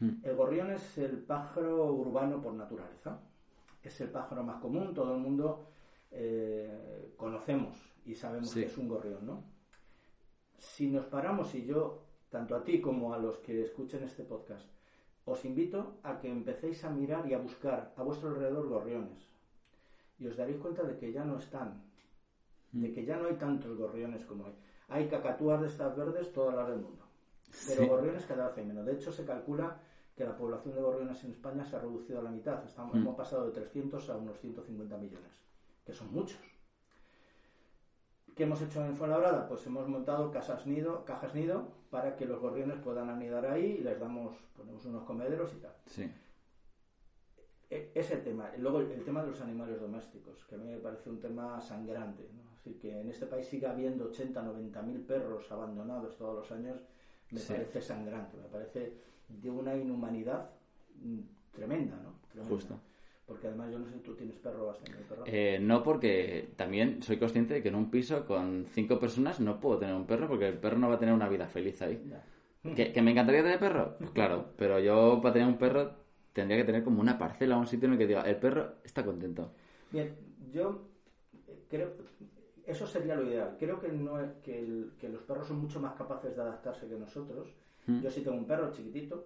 Mm. 0.00 0.10
El 0.22 0.36
gorrión 0.36 0.70
es 0.70 0.98
el 0.98 1.18
pájaro 1.18 1.92
urbano 1.92 2.40
por 2.42 2.54
naturaleza. 2.54 3.18
Es 3.82 4.00
el 4.00 4.10
pájaro 4.10 4.42
más 4.44 4.60
común, 4.60 4.94
todo 4.94 5.14
el 5.14 5.20
mundo 5.20 5.68
eh, 6.18 7.12
conocemos 7.16 7.76
y 8.04 8.14
sabemos 8.14 8.50
Sí. 8.50 8.60
que 8.60 8.66
es 8.66 8.78
un 8.78 8.88
gorrión, 8.88 9.24
¿no? 9.26 9.44
Si 10.58 10.88
nos 10.88 11.04
paramos 11.06 11.54
y 11.54 11.64
yo, 11.64 12.02
tanto 12.30 12.56
a 12.56 12.64
ti 12.64 12.80
como 12.80 13.12
a 13.12 13.18
los 13.18 13.36
que 13.38 13.62
escuchen 13.62 14.02
este 14.04 14.24
podcast, 14.24 14.66
os 15.26 15.44
invito 15.44 15.98
a 16.02 16.18
que 16.18 16.28
empecéis 16.30 16.84
a 16.84 16.90
mirar 16.90 17.26
y 17.28 17.34
a 17.34 17.38
buscar 17.38 17.92
a 17.96 18.02
vuestro 18.02 18.30
alrededor 18.30 18.68
gorriones. 18.68 19.20
Y 20.18 20.26
os 20.26 20.36
daréis 20.36 20.58
cuenta 20.58 20.82
de 20.82 20.96
que 20.96 21.12
ya 21.12 21.24
no 21.24 21.36
están, 21.38 21.82
de 22.72 22.92
que 22.92 23.04
ya 23.04 23.16
no 23.18 23.28
hay 23.28 23.34
tantos 23.34 23.76
gorriones 23.76 24.24
como 24.24 24.46
hay. 24.46 24.54
Hay 24.88 25.08
cacatúas 25.08 25.60
de 25.60 25.66
estas 25.66 25.94
verdes 25.96 26.32
todas 26.32 26.54
las 26.54 26.68
del 26.68 26.78
mundo, 26.80 27.04
pero 27.68 27.82
Sí. 27.82 27.88
gorriones 27.88 28.24
cada 28.24 28.48
vez 28.48 28.58
hay 28.58 28.64
menos. 28.64 28.86
De 28.86 28.92
hecho, 28.94 29.12
se 29.12 29.24
calcula 29.26 29.78
que 30.14 30.24
la 30.24 30.34
población 30.36 30.74
de 30.74 30.80
gorriones 30.80 31.22
en 31.24 31.32
España 31.32 31.64
se 31.64 31.76
ha 31.76 31.80
reducido 31.80 32.20
a 32.20 32.22
la 32.22 32.30
mitad. 32.30 32.64
Estamos, 32.64 32.94
Mm. 32.94 32.98
Hemos 32.98 33.16
pasado 33.16 33.44
de 33.46 33.52
300 33.52 34.08
a 34.08 34.16
unos 34.16 34.38
150 34.40 34.96
millones, 34.96 35.32
que 35.86 35.94
son 35.94 36.12
muchos. 36.12 36.38
¿Qué 38.34 38.42
hemos 38.42 38.60
hecho 38.60 38.84
en 38.84 38.94
Fuenlabrada? 38.96 39.48
Pues 39.48 39.64
hemos 39.66 39.88
montado 39.88 40.30
casas 40.30 40.66
nido, 40.66 41.04
cajas 41.06 41.34
nido 41.34 41.68
para 41.90 42.16
que 42.16 42.26
los 42.26 42.38
gorriones 42.40 42.78
puedan 42.80 43.08
anidar 43.08 43.46
ahí 43.46 43.78
y 43.80 43.82
les 43.82 43.98
damos, 43.98 44.36
ponemos 44.56 44.84
unos 44.84 45.04
comederos 45.04 45.52
y 45.54 45.56
tal. 45.58 45.72
sí. 45.86 46.12
E- 47.70 47.90
Ese 47.94 48.18
tema. 48.18 48.50
Luego 48.58 48.78
el, 48.80 49.02
tema 49.04 49.22
de 49.24 49.30
los 49.30 49.40
animales 49.40 49.80
domésticos, 49.80 50.44
que 50.44 50.54
a 50.54 50.58
mí 50.58 50.66
me 50.70 50.76
parece 50.78 51.08
un 51.10 51.18
tema 51.18 51.60
sangrante. 51.60 52.28
¿no? 52.32 52.42
Así 52.54 52.74
que 52.74 53.00
en 53.00 53.08
este 53.10 53.26
país 53.26 53.46
siga 53.46 53.70
habiendo 53.72 54.04
80, 54.04 54.40
90 54.42 54.82
mil 54.82 55.00
perros 55.00 55.50
abandonados 55.50 56.16
todos 56.16 56.36
los 56.36 56.52
años, 56.52 56.80
me 57.30 57.40
Sí. 57.40 57.52
parece 57.54 57.80
sangrante, 57.80 58.36
me 58.36 58.48
parece 58.48 58.92
de 59.28 59.50
una 59.50 59.74
inhumanidad 59.74 60.50
mm, 61.02 61.18
tremenda, 61.52 61.96
¿no? 61.96 62.12
Tremenda. 62.30 62.54
Justo. 62.54 62.78
Porque 63.26 63.48
además 63.48 63.72
yo 63.72 63.78
no 63.80 63.86
sé 63.86 63.94
si 63.94 63.98
tú 64.00 64.14
tienes 64.14 64.36
perro 64.36 64.66
o 64.68 64.70
has 64.70 64.78
tenido 64.78 65.02
perro. 65.08 65.24
Eh, 65.26 65.58
no, 65.60 65.82
porque 65.82 66.50
también 66.56 67.02
soy 67.02 67.18
consciente 67.18 67.54
de 67.54 67.62
que 67.62 67.68
en 67.70 67.74
un 67.74 67.90
piso 67.90 68.24
con 68.24 68.64
cinco 68.66 69.00
personas 69.00 69.40
no 69.40 69.58
puedo 69.58 69.78
tener 69.78 69.94
un 69.96 70.06
perro 70.06 70.28
porque 70.28 70.46
el 70.48 70.58
perro 70.58 70.78
no 70.78 70.88
va 70.88 70.94
a 70.94 70.98
tener 70.98 71.12
una 71.14 71.28
vida 71.28 71.46
feliz 71.48 71.82
ahí. 71.82 72.00
¿Que, 72.74 72.92
que 72.92 73.02
me 73.02 73.10
encantaría 73.12 73.42
tener 73.42 73.58
perro? 73.58 73.96
Pues 73.98 74.10
claro, 74.10 74.46
pero 74.56 74.78
yo 74.80 75.20
para 75.22 75.32
tener 75.34 75.48
un 75.48 75.58
perro 75.58 75.92
tendría 76.32 76.58
que 76.58 76.64
tener 76.64 76.84
como 76.84 77.00
una 77.00 77.18
parcela, 77.18 77.56
un 77.56 77.66
sitio 77.66 77.86
en 77.86 77.92
el 77.94 77.98
que 77.98 78.06
diga, 78.06 78.22
el 78.22 78.36
perro 78.36 78.74
está 78.84 79.04
contento. 79.04 79.50
Bien, 79.90 80.14
yo 80.52 80.82
eh, 81.48 81.64
creo 81.68 81.92
eso 82.66 82.86
sería 82.86 83.14
lo 83.14 83.24
ideal. 83.24 83.56
Creo 83.58 83.78
que 83.80 83.88
no 83.88 84.18
que, 84.42 84.58
el- 84.58 84.92
que 85.00 85.08
los 85.08 85.22
perros 85.22 85.46
son 85.48 85.58
mucho 85.60 85.80
más 85.80 85.94
capaces 85.94 86.34
de 86.36 86.42
adaptarse 86.42 86.86
que 86.88 86.96
nosotros. 86.96 87.48
Mm. 87.86 88.00
Yo 88.02 88.10
sí 88.10 88.20
tengo 88.22 88.36
un 88.36 88.46
perro 88.46 88.72
chiquitito 88.72 89.24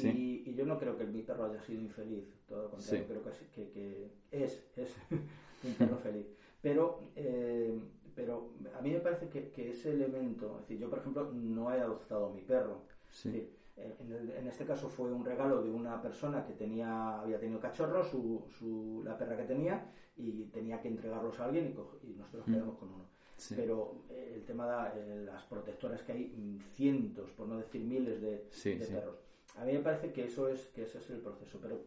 Sí. 0.00 0.42
y 0.46 0.54
yo 0.54 0.64
no 0.66 0.78
creo 0.78 0.96
que 0.96 1.04
mi 1.04 1.22
perro 1.22 1.46
haya 1.46 1.60
sido 1.60 1.80
infeliz. 1.82 2.24
Todo 2.46 2.62
lo 2.64 2.70
contrario, 2.70 3.00
Sí. 3.02 3.06
creo 3.08 3.22
que, 3.22 3.32
sí- 3.32 3.46
que, 3.52 3.70
que 3.70 4.10
es, 4.30 4.64
es 4.76 4.94
un 5.64 5.74
perro 5.74 5.96
feliz. 5.98 6.26
Pero, 6.60 7.10
eh, 7.16 7.78
pero 8.14 8.50
a 8.76 8.80
mí 8.80 8.90
me 8.90 9.00
parece 9.00 9.28
que, 9.28 9.50
que 9.50 9.70
ese 9.70 9.90
elemento, 9.92 10.54
es 10.56 10.60
decir, 10.62 10.78
yo 10.78 10.88
por 10.90 10.98
ejemplo 11.00 11.30
no 11.32 11.72
he 11.74 11.80
adoptado 11.80 12.26
a 12.26 12.32
mi 12.32 12.40
perro. 12.42 12.82
Sí. 13.10 13.28
Es 13.28 13.34
decir, 13.34 13.50
en, 13.76 14.12
el- 14.12 14.30
en 14.30 14.46
este 14.48 14.64
caso 14.64 14.88
fue 14.88 15.12
un 15.12 15.24
regalo 15.24 15.62
de 15.62 15.70
una 15.70 16.00
persona 16.00 16.44
que 16.46 16.52
tenía, 16.54 17.20
había 17.20 17.38
tenido 17.40 17.58
cachorros, 17.60 18.08
su, 18.08 18.44
su- 18.58 19.02
la 19.04 19.16
perra 19.18 19.36
que 19.36 19.44
tenía, 19.44 19.90
y 20.16 20.44
tenía 20.44 20.80
que 20.80 20.88
entregarlos 20.88 21.38
a 21.40 21.46
alguien 21.46 21.68
y, 21.68 21.72
co- 21.72 21.98
y 22.02 22.14
nosotros 22.14 22.46
Mm. 22.48 22.52
quedamos 22.54 22.76
con 22.78 22.88
uno. 22.92 23.04
Sí. 23.36 23.54
Pero 23.56 24.04
eh, 24.10 24.32
el 24.36 24.44
tema 24.44 24.90
de 24.90 25.00
eh, 25.00 25.24
las 25.24 25.42
protectoras 25.44 26.02
que 26.02 26.12
hay, 26.12 26.28
mm, 26.36 26.58
cientos, 26.74 27.30
por 27.32 27.48
no 27.48 27.56
decir 27.58 27.82
miles 27.82 28.20
de, 28.20 28.46
Sí, 28.50 28.74
de 28.76 28.84
sí. 28.84 28.92
perros. 28.92 29.16
A 29.56 29.64
mí 29.64 29.72
me 29.72 29.80
parece 29.80 30.12
que 30.12 30.24
eso 30.24 30.48
es 30.48 30.66
que 30.68 30.82
ese 30.82 30.98
es 30.98 31.10
el 31.10 31.20
proceso, 31.20 31.58
pero 31.60 31.80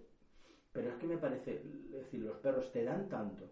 pero 0.71 0.89
es 0.89 0.95
que 0.95 1.07
me 1.07 1.17
parece, 1.17 1.53
es 1.85 1.91
decir, 1.91 2.19
los 2.21 2.35
perros 2.37 2.69
te 2.71 2.83
dan 2.83 3.07
tanto, 3.07 3.49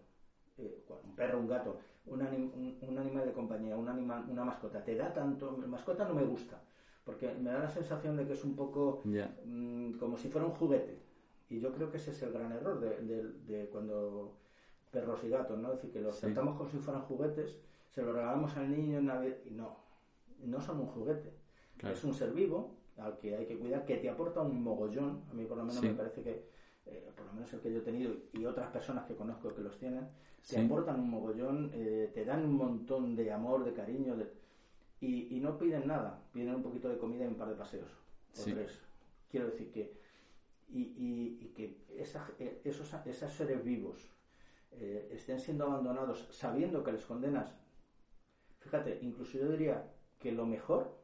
eh, 0.58 0.84
un 1.04 1.14
perro, 1.16 1.38
un 1.38 1.48
gato, 1.48 1.78
un, 2.04 2.20
anim- 2.20 2.50
un, 2.52 2.76
un 2.86 2.98
animal 2.98 3.24
de 3.24 3.32
compañía, 3.32 3.76
un 3.76 3.88
animal, 3.88 4.26
una 4.28 4.44
mascota, 4.44 4.84
te 4.84 4.94
da 4.94 5.10
tanto, 5.10 5.50
mascota 5.52 6.04
no 6.04 6.12
me 6.12 6.22
gusta, 6.22 6.60
porque 7.02 7.32
me 7.32 7.50
da 7.50 7.60
la 7.60 7.70
sensación 7.70 8.14
de 8.16 8.26
que 8.26 8.34
es 8.34 8.44
un 8.44 8.54
poco 8.54 9.00
mm, 9.44 9.92
como 9.92 10.18
si 10.18 10.28
fuera 10.28 10.46
un 10.46 10.52
juguete. 10.52 11.00
Y 11.48 11.60
yo 11.60 11.72
creo 11.72 11.90
que 11.90 11.96
ese 11.96 12.10
es 12.10 12.22
el 12.22 12.30
gran 12.32 12.52
error 12.52 12.78
de, 12.78 13.00
de- 13.00 13.28
de 13.46 13.68
cuando 13.70 14.36
perros 14.90 15.24
y 15.24 15.28
gatos, 15.30 15.58
¿no? 15.58 15.70
Es 15.72 15.76
decir, 15.76 15.92
que 15.92 16.00
los 16.02 16.16
Sí. 16.16 16.26
tratamos 16.26 16.56
como 16.56 16.68
si 16.68 16.78
fueran 16.78 17.02
juguetes, 17.04 17.58
se 17.90 18.02
los 18.02 18.14
regalamos 18.14 18.54
al 18.58 18.70
niño 18.70 19.00
y 19.46 19.50
no, 19.50 19.76
no 20.40 20.60
son 20.60 20.80
un 20.80 20.86
juguete. 20.86 21.32
Claro. 21.78 21.94
Es 21.96 22.04
un 22.04 22.12
ser 22.12 22.32
vivo 22.32 22.83
al 22.98 23.18
que 23.18 23.36
hay 23.36 23.46
que 23.46 23.58
cuidar, 23.58 23.84
que 23.84 23.96
te 23.96 24.08
aporta 24.08 24.40
un 24.40 24.62
mogollón. 24.62 25.24
A 25.30 25.34
mí 25.34 25.44
por 25.44 25.56
lo 25.56 25.64
menos 25.64 25.80
Sí. 25.80 25.88
me 25.88 25.94
parece 25.94 26.22
que, 26.22 26.48
eh, 26.86 27.12
por 27.16 27.26
lo 27.26 27.32
menos 27.32 27.52
el 27.52 27.60
que 27.60 27.72
yo 27.72 27.78
he 27.78 27.82
tenido 27.82 28.14
y 28.32 28.44
otras 28.44 28.70
personas 28.70 29.04
que 29.06 29.14
conozco 29.16 29.54
que 29.54 29.62
los 29.62 29.78
tienen, 29.78 30.08
te 30.48 30.56
Sí. 30.56 30.64
aportan 30.64 31.00
un 31.00 31.10
mogollón, 31.10 31.70
eh, 31.74 32.10
te 32.14 32.24
dan 32.24 32.44
un 32.44 32.52
montón 32.54 33.16
de 33.16 33.32
amor, 33.32 33.64
de 33.64 33.72
cariño, 33.72 34.16
de- 34.16 34.30
y, 35.00 35.36
y 35.36 35.40
no 35.40 35.58
piden 35.58 35.86
nada, 35.86 36.22
piden 36.32 36.54
un 36.54 36.62
poquito 36.62 36.88
de 36.88 36.98
comida 36.98 37.24
y 37.24 37.28
un 37.28 37.36
par 37.36 37.48
de 37.48 37.54
paseos, 37.56 37.90
o 38.32 38.36
Sí. 38.36 38.52
tres. 38.52 38.80
Quiero 39.28 39.46
decir 39.46 39.70
que, 39.72 39.98
y, 40.68 40.80
y- 40.82 41.38
y 41.40 41.48
que 41.48 41.84
esa- 42.00 42.30
eh, 42.38 42.60
esos, 42.64 42.94
esos 43.06 43.32
seres 43.32 43.62
vivos 43.64 44.10
eh, 44.76 45.08
estén 45.12 45.38
siendo 45.38 45.66
abandonados 45.66 46.26
sabiendo 46.32 46.82
que 46.82 46.90
les 46.92 47.04
condenas, 47.04 47.54
fíjate, 48.58 48.98
incluso 49.02 49.38
yo 49.38 49.48
diría 49.50 49.92
que 50.18 50.32
lo 50.32 50.46
mejor 50.46 50.96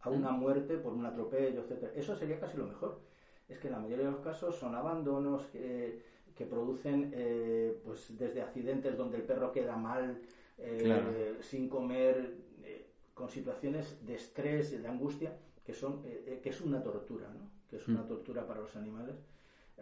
a 0.00 0.10
una 0.10 0.30
muerte 0.30 0.76
por 0.76 0.92
un 0.92 1.04
atropello, 1.04 1.60
etcétera, 1.62 1.92
eso 1.94 2.16
sería 2.16 2.38
casi 2.38 2.56
lo 2.56 2.66
mejor. 2.66 3.00
es 3.48 3.58
que 3.58 3.68
en 3.68 3.74
la 3.74 3.80
mayoría 3.80 4.06
de 4.06 4.12
los 4.12 4.20
casos 4.20 4.56
son 4.56 4.74
abandonos 4.74 5.44
que, 5.46 6.02
que 6.36 6.44
producen 6.44 7.10
eh, 7.14 7.80
pues 7.82 8.16
desde 8.18 8.42
accidentes 8.42 8.96
donde 8.96 9.16
el 9.16 9.24
perro 9.24 9.50
queda 9.52 9.76
mal, 9.76 10.20
eh, 10.58 11.36
sin 11.40 11.68
comer, 11.68 12.34
eh, 12.62 12.86
con 13.14 13.30
situaciones 13.30 14.06
de 14.06 14.14
estrés, 14.14 14.82
de 14.82 14.86
angustia, 14.86 15.36
que, 15.64 15.72
son, 15.72 16.02
que 16.02 16.48
es 16.48 16.60
una 16.60 16.82
tortura, 16.82 17.28
¿no? 17.28 17.50
que 17.68 17.76
es 17.76 17.88
una 17.88 18.02
mm. 18.02 18.08
tortura 18.08 18.46
para 18.46 18.60
los 18.60 18.76
animales. 18.76 19.16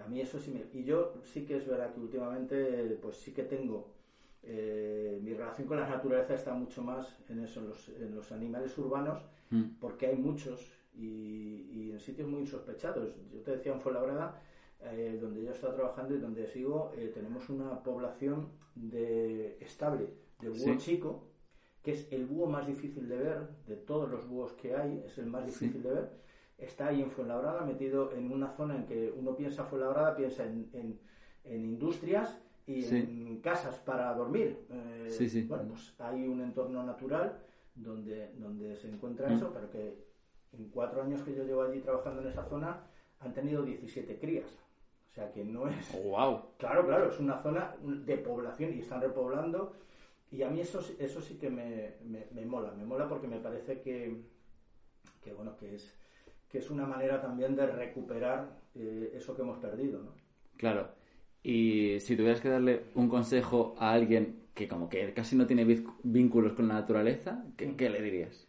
A 0.00 0.09
mí 0.09 0.20
eso 0.20 0.38
sí 0.38 0.50
me... 0.50 0.64
Y 0.79 0.85
yo 0.85 1.14
sí 1.22 1.44
que 1.44 1.57
es 1.57 1.66
verdad 1.66 1.92
que 1.92 2.00
últimamente 2.00 2.98
pues 3.03 3.16
sí 3.16 3.33
que 3.33 3.42
tengo... 3.42 3.92
mi 4.42 5.35
relación 5.35 5.66
con 5.66 5.79
la 5.79 5.88
naturaleza 5.88 6.35
está 6.35 6.55
mucho 6.55 6.83
más 6.83 7.18
en 7.29 7.40
eso, 7.40 7.61
en 7.61 7.68
los, 7.68 7.88
en 7.88 8.14
los 8.14 8.33
animales 8.33 8.77
urbanos, 8.79 9.22
mm. 9.54 9.76
porque 9.80 10.06
hay 10.06 10.16
muchos 10.16 10.60
y, 10.94 11.68
y, 11.72 11.90
en 11.92 12.00
sitios 12.00 12.28
muy 12.28 12.40
insospechados. 12.40 13.14
Yo 13.32 13.40
te 13.40 13.52
decía 13.52 13.72
en 13.72 13.80
Fuenlabrada, 13.80 14.40
eh, 14.80 15.18
donde 15.20 15.42
yo 15.42 15.50
estado 15.50 15.74
trabajando 15.74 16.14
y 16.14 16.18
donde 16.18 16.46
sigo, 16.46 16.92
eh, 16.96 17.10
tenemos 17.12 17.48
una 17.48 17.82
población 17.82 18.48
de 18.74 19.56
estable 19.60 20.08
de 20.40 20.48
búho 20.50 20.76
chico, 20.76 21.24
que 21.82 21.92
es 21.92 22.12
el 22.12 22.26
búho 22.26 22.46
más 22.46 22.66
difícil 22.66 23.08
de 23.08 23.16
ver, 23.16 23.48
de 23.66 23.76
todos 23.76 24.10
los 24.10 24.26
búhos 24.28 24.52
que 24.52 24.74
hay, 24.74 25.02
es 25.06 25.18
el 25.18 25.26
más 25.26 25.46
difícil 25.46 25.82
de 25.82 25.90
ver. 25.90 26.10
Está 26.58 26.88
ahí 26.88 27.02
en 27.02 27.10
Fuenlabrada, 27.10 27.64
metido 27.64 28.12
en 28.12 28.30
una 28.30 28.48
zona 28.50 28.76
en 28.76 28.86
que 28.86 29.12
uno 29.16 29.36
piensa 29.36 29.64
Fuenlabrada, 29.64 30.14
piensa 30.14 30.44
en, 30.44 30.68
en, 30.72 30.98
en 31.44 31.64
industrias 31.64 32.38
y 32.66 32.84
en 32.84 33.40
casas 33.40 33.76
para 33.78 34.12
dormir. 34.14 34.58
Eh, 34.70 35.44
bueno, 35.48 35.64
pues 35.68 35.94
hay 35.98 36.26
un 36.26 36.40
entorno 36.40 36.82
natural 36.82 37.38
donde, 37.74 38.32
donde 38.34 38.76
se 38.76 38.88
encuentra 38.88 39.28
mm. 39.28 39.32
eso, 39.32 39.50
pero 39.52 39.70
que 39.70 40.04
en 40.52 40.68
cuatro 40.70 41.02
años 41.02 41.22
que 41.22 41.34
yo 41.34 41.44
llevo 41.44 41.62
allí 41.62 41.80
trabajando 41.80 42.22
en 42.22 42.28
esa 42.28 42.44
zona 42.44 42.87
han 43.20 43.32
tenido 43.32 43.62
17 43.62 44.18
crías. 44.18 44.48
O 45.10 45.14
sea 45.14 45.32
que 45.32 45.44
no 45.44 45.68
es. 45.68 45.92
¡Wow! 46.04 46.56
Claro, 46.58 46.87
claro, 46.87 47.08
es 47.08 47.20
una 47.20 47.40
zona 47.40 47.76
de 47.82 48.16
población 48.18 48.74
y 48.74 48.80
están 48.80 49.00
repoblando. 49.00 49.72
Y 50.30 50.42
a 50.42 50.50
mí 50.50 50.60
eso, 50.60 50.80
eso 50.98 51.20
sí 51.20 51.38
que 51.38 51.50
me, 51.50 51.94
me, 52.32 52.44
mola. 52.44 52.72
Me 52.72 52.84
mola 52.84 53.08
porque 53.08 53.28
me 53.28 53.38
parece 53.38 53.80
que, 53.80 54.22
que, 55.22 55.32
bueno, 55.32 55.56
que 55.56 55.76
es, 55.76 55.96
que 56.48 56.58
es 56.58 56.70
una 56.70 56.87
manera 56.87 57.20
también 57.20 57.54
de 57.54 57.66
recuperar 57.66 58.58
eh, 58.74 59.12
eso 59.14 59.37
que 59.37 59.42
hemos 59.42 59.58
perdido, 59.58 60.02
¿no? 60.02 60.14
Claro. 60.56 60.88
Y 61.44 62.00
si 62.00 62.16
tuvieras 62.16 62.40
que 62.40 62.48
darle 62.48 62.87
un 62.94 63.08
consejo 63.08 63.76
a 63.78 63.92
alguien 63.92 64.43
que 64.54 64.68
como 64.68 64.88
que 64.88 65.12
casi 65.12 65.36
no 65.36 65.46
tiene 65.46 65.64
vínculos 66.02 66.52
con 66.52 66.68
la 66.68 66.74
naturaleza, 66.74 67.44
¿qué, 67.56 67.76
¿qué 67.76 67.90
le 67.90 68.00
dirías? 68.00 68.46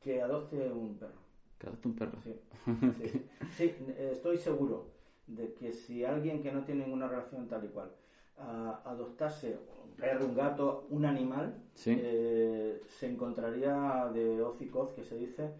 Que 0.00 0.20
adopte 0.20 0.70
un 0.70 0.98
perro. 0.98 1.20
Que 1.58 1.66
adopte 1.66 1.88
un 1.88 1.94
perro. 1.94 2.18
Sí, 2.22 2.34
sí 3.56 3.74
estoy 3.98 4.36
seguro 4.38 4.92
de 5.26 5.54
que 5.54 5.72
si 5.72 6.04
alguien 6.04 6.42
que 6.42 6.52
no 6.52 6.64
tiene 6.64 6.84
ninguna 6.84 7.08
relación 7.08 7.48
tal 7.48 7.64
y 7.64 7.68
cual 7.68 7.90
adoptase 8.36 9.58
un 9.84 9.92
perro, 9.96 10.26
un 10.26 10.34
gato, 10.34 10.86
un 10.90 11.04
animal, 11.04 11.54
eh, 11.86 12.82
se 12.86 13.06
encontraría 13.06 14.10
de 14.12 14.42
hoz 14.42 14.60
y 14.60 14.66
coz, 14.66 14.92
que 14.92 15.04
se 15.04 15.16
dice, 15.16 15.52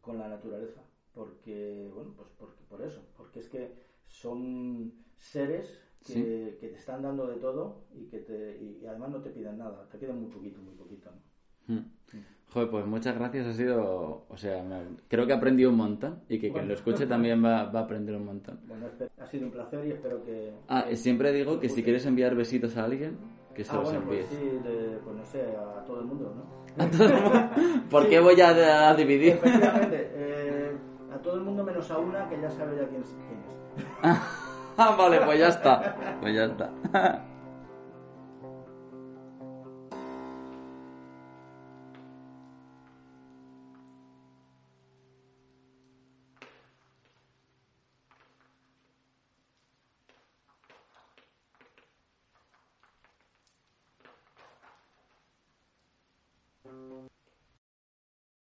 con 0.00 0.18
la 0.18 0.28
naturaleza. 0.28 0.82
Porque, 1.12 1.90
bueno, 1.94 2.14
pues 2.16 2.28
porque, 2.38 2.62
por 2.68 2.80
eso, 2.82 3.02
porque 3.16 3.40
es 3.40 3.48
que 3.48 3.74
son 4.06 4.94
seres 5.18 5.81
que, 6.06 6.56
te 6.60 6.74
están 6.74 7.02
dando 7.02 7.26
de 7.26 7.36
todo 7.36 7.82
y 7.94 8.06
que 8.06 8.18
te, 8.18 8.58
y, 8.60 8.84
además 8.86 9.10
no 9.10 9.20
te 9.20 9.30
piden 9.30 9.58
nada, 9.58 9.86
te 9.90 9.98
piden 9.98 10.20
muy 10.20 10.30
poquito, 10.30 10.60
muy 10.60 10.74
poquito. 10.74 11.10
Hmm. 11.66 11.80
Joder, 12.52 12.68
pues 12.68 12.86
muchas 12.86 13.16
gracias, 13.16 13.46
ha 13.46 13.52
sido, 13.54 14.26
o 14.28 14.36
sea, 14.36 14.62
creo 15.08 15.26
que 15.26 15.32
he 15.32 15.36
aprendido 15.36 15.70
un 15.70 15.76
montón 15.76 16.20
y 16.28 16.38
que 16.38 16.52
quien 16.52 16.68
lo 16.68 16.74
escuche 16.74 17.06
también 17.06 17.42
va, 17.42 17.64
va, 17.64 17.80
a 17.80 17.82
aprender 17.84 18.14
un 18.14 18.26
montón. 18.26 18.60
Bueno, 18.66 18.88
ha 19.18 19.26
sido 19.26 19.46
un 19.46 19.52
placer 19.52 19.86
y 19.86 19.92
espero 19.92 20.22
que... 20.22 20.52
Ah, 20.68 20.84
siempre 20.92 21.32
digo 21.32 21.58
que 21.58 21.70
si 21.70 21.82
quieres 21.82 22.04
enviar 22.04 22.34
besitos 22.34 22.76
a 22.76 22.84
alguien, 22.84 23.16
que 23.54 23.64
se 23.64 23.72
ah, 23.72 23.76
los 23.76 23.84
bueno, 23.84 24.00
envíes. 24.00 24.26
Pues 24.26 24.38
sí, 24.38 24.60
pues 25.02 25.16
no 25.16 25.24
sé, 25.24 25.42
a 25.56 25.84
todo 25.84 26.00
el 26.00 26.06
mundo, 26.06 26.34
¿no? 26.34 26.84
¿A 26.84 26.90
todo 26.90 27.04
el 27.04 27.22
mundo? 27.22 27.50
¿Por 27.90 28.08
qué 28.08 28.20
voy 28.20 28.38
a, 28.38 28.94
dividir? 28.94 29.32
Efectivamente, 29.32 30.10
eh, 30.12 30.72
a 31.10 31.18
todo 31.18 31.36
el 31.36 31.42
mundo 31.42 31.64
menos 31.64 31.90
a 31.90 31.98
una 31.98 32.28
que 32.28 32.38
ya 32.38 32.50
sabe 32.50 32.76
ya 32.76 32.86
quién, 32.88 33.02
quién 33.02 34.12
es. 34.12 34.18
ah, 34.76 34.94
vale, 34.96 35.20
pues 35.20 35.38
ya 35.38 35.48
está, 35.48 35.96
pues 36.20 36.34
ya 36.34 36.44
está. 36.44 36.70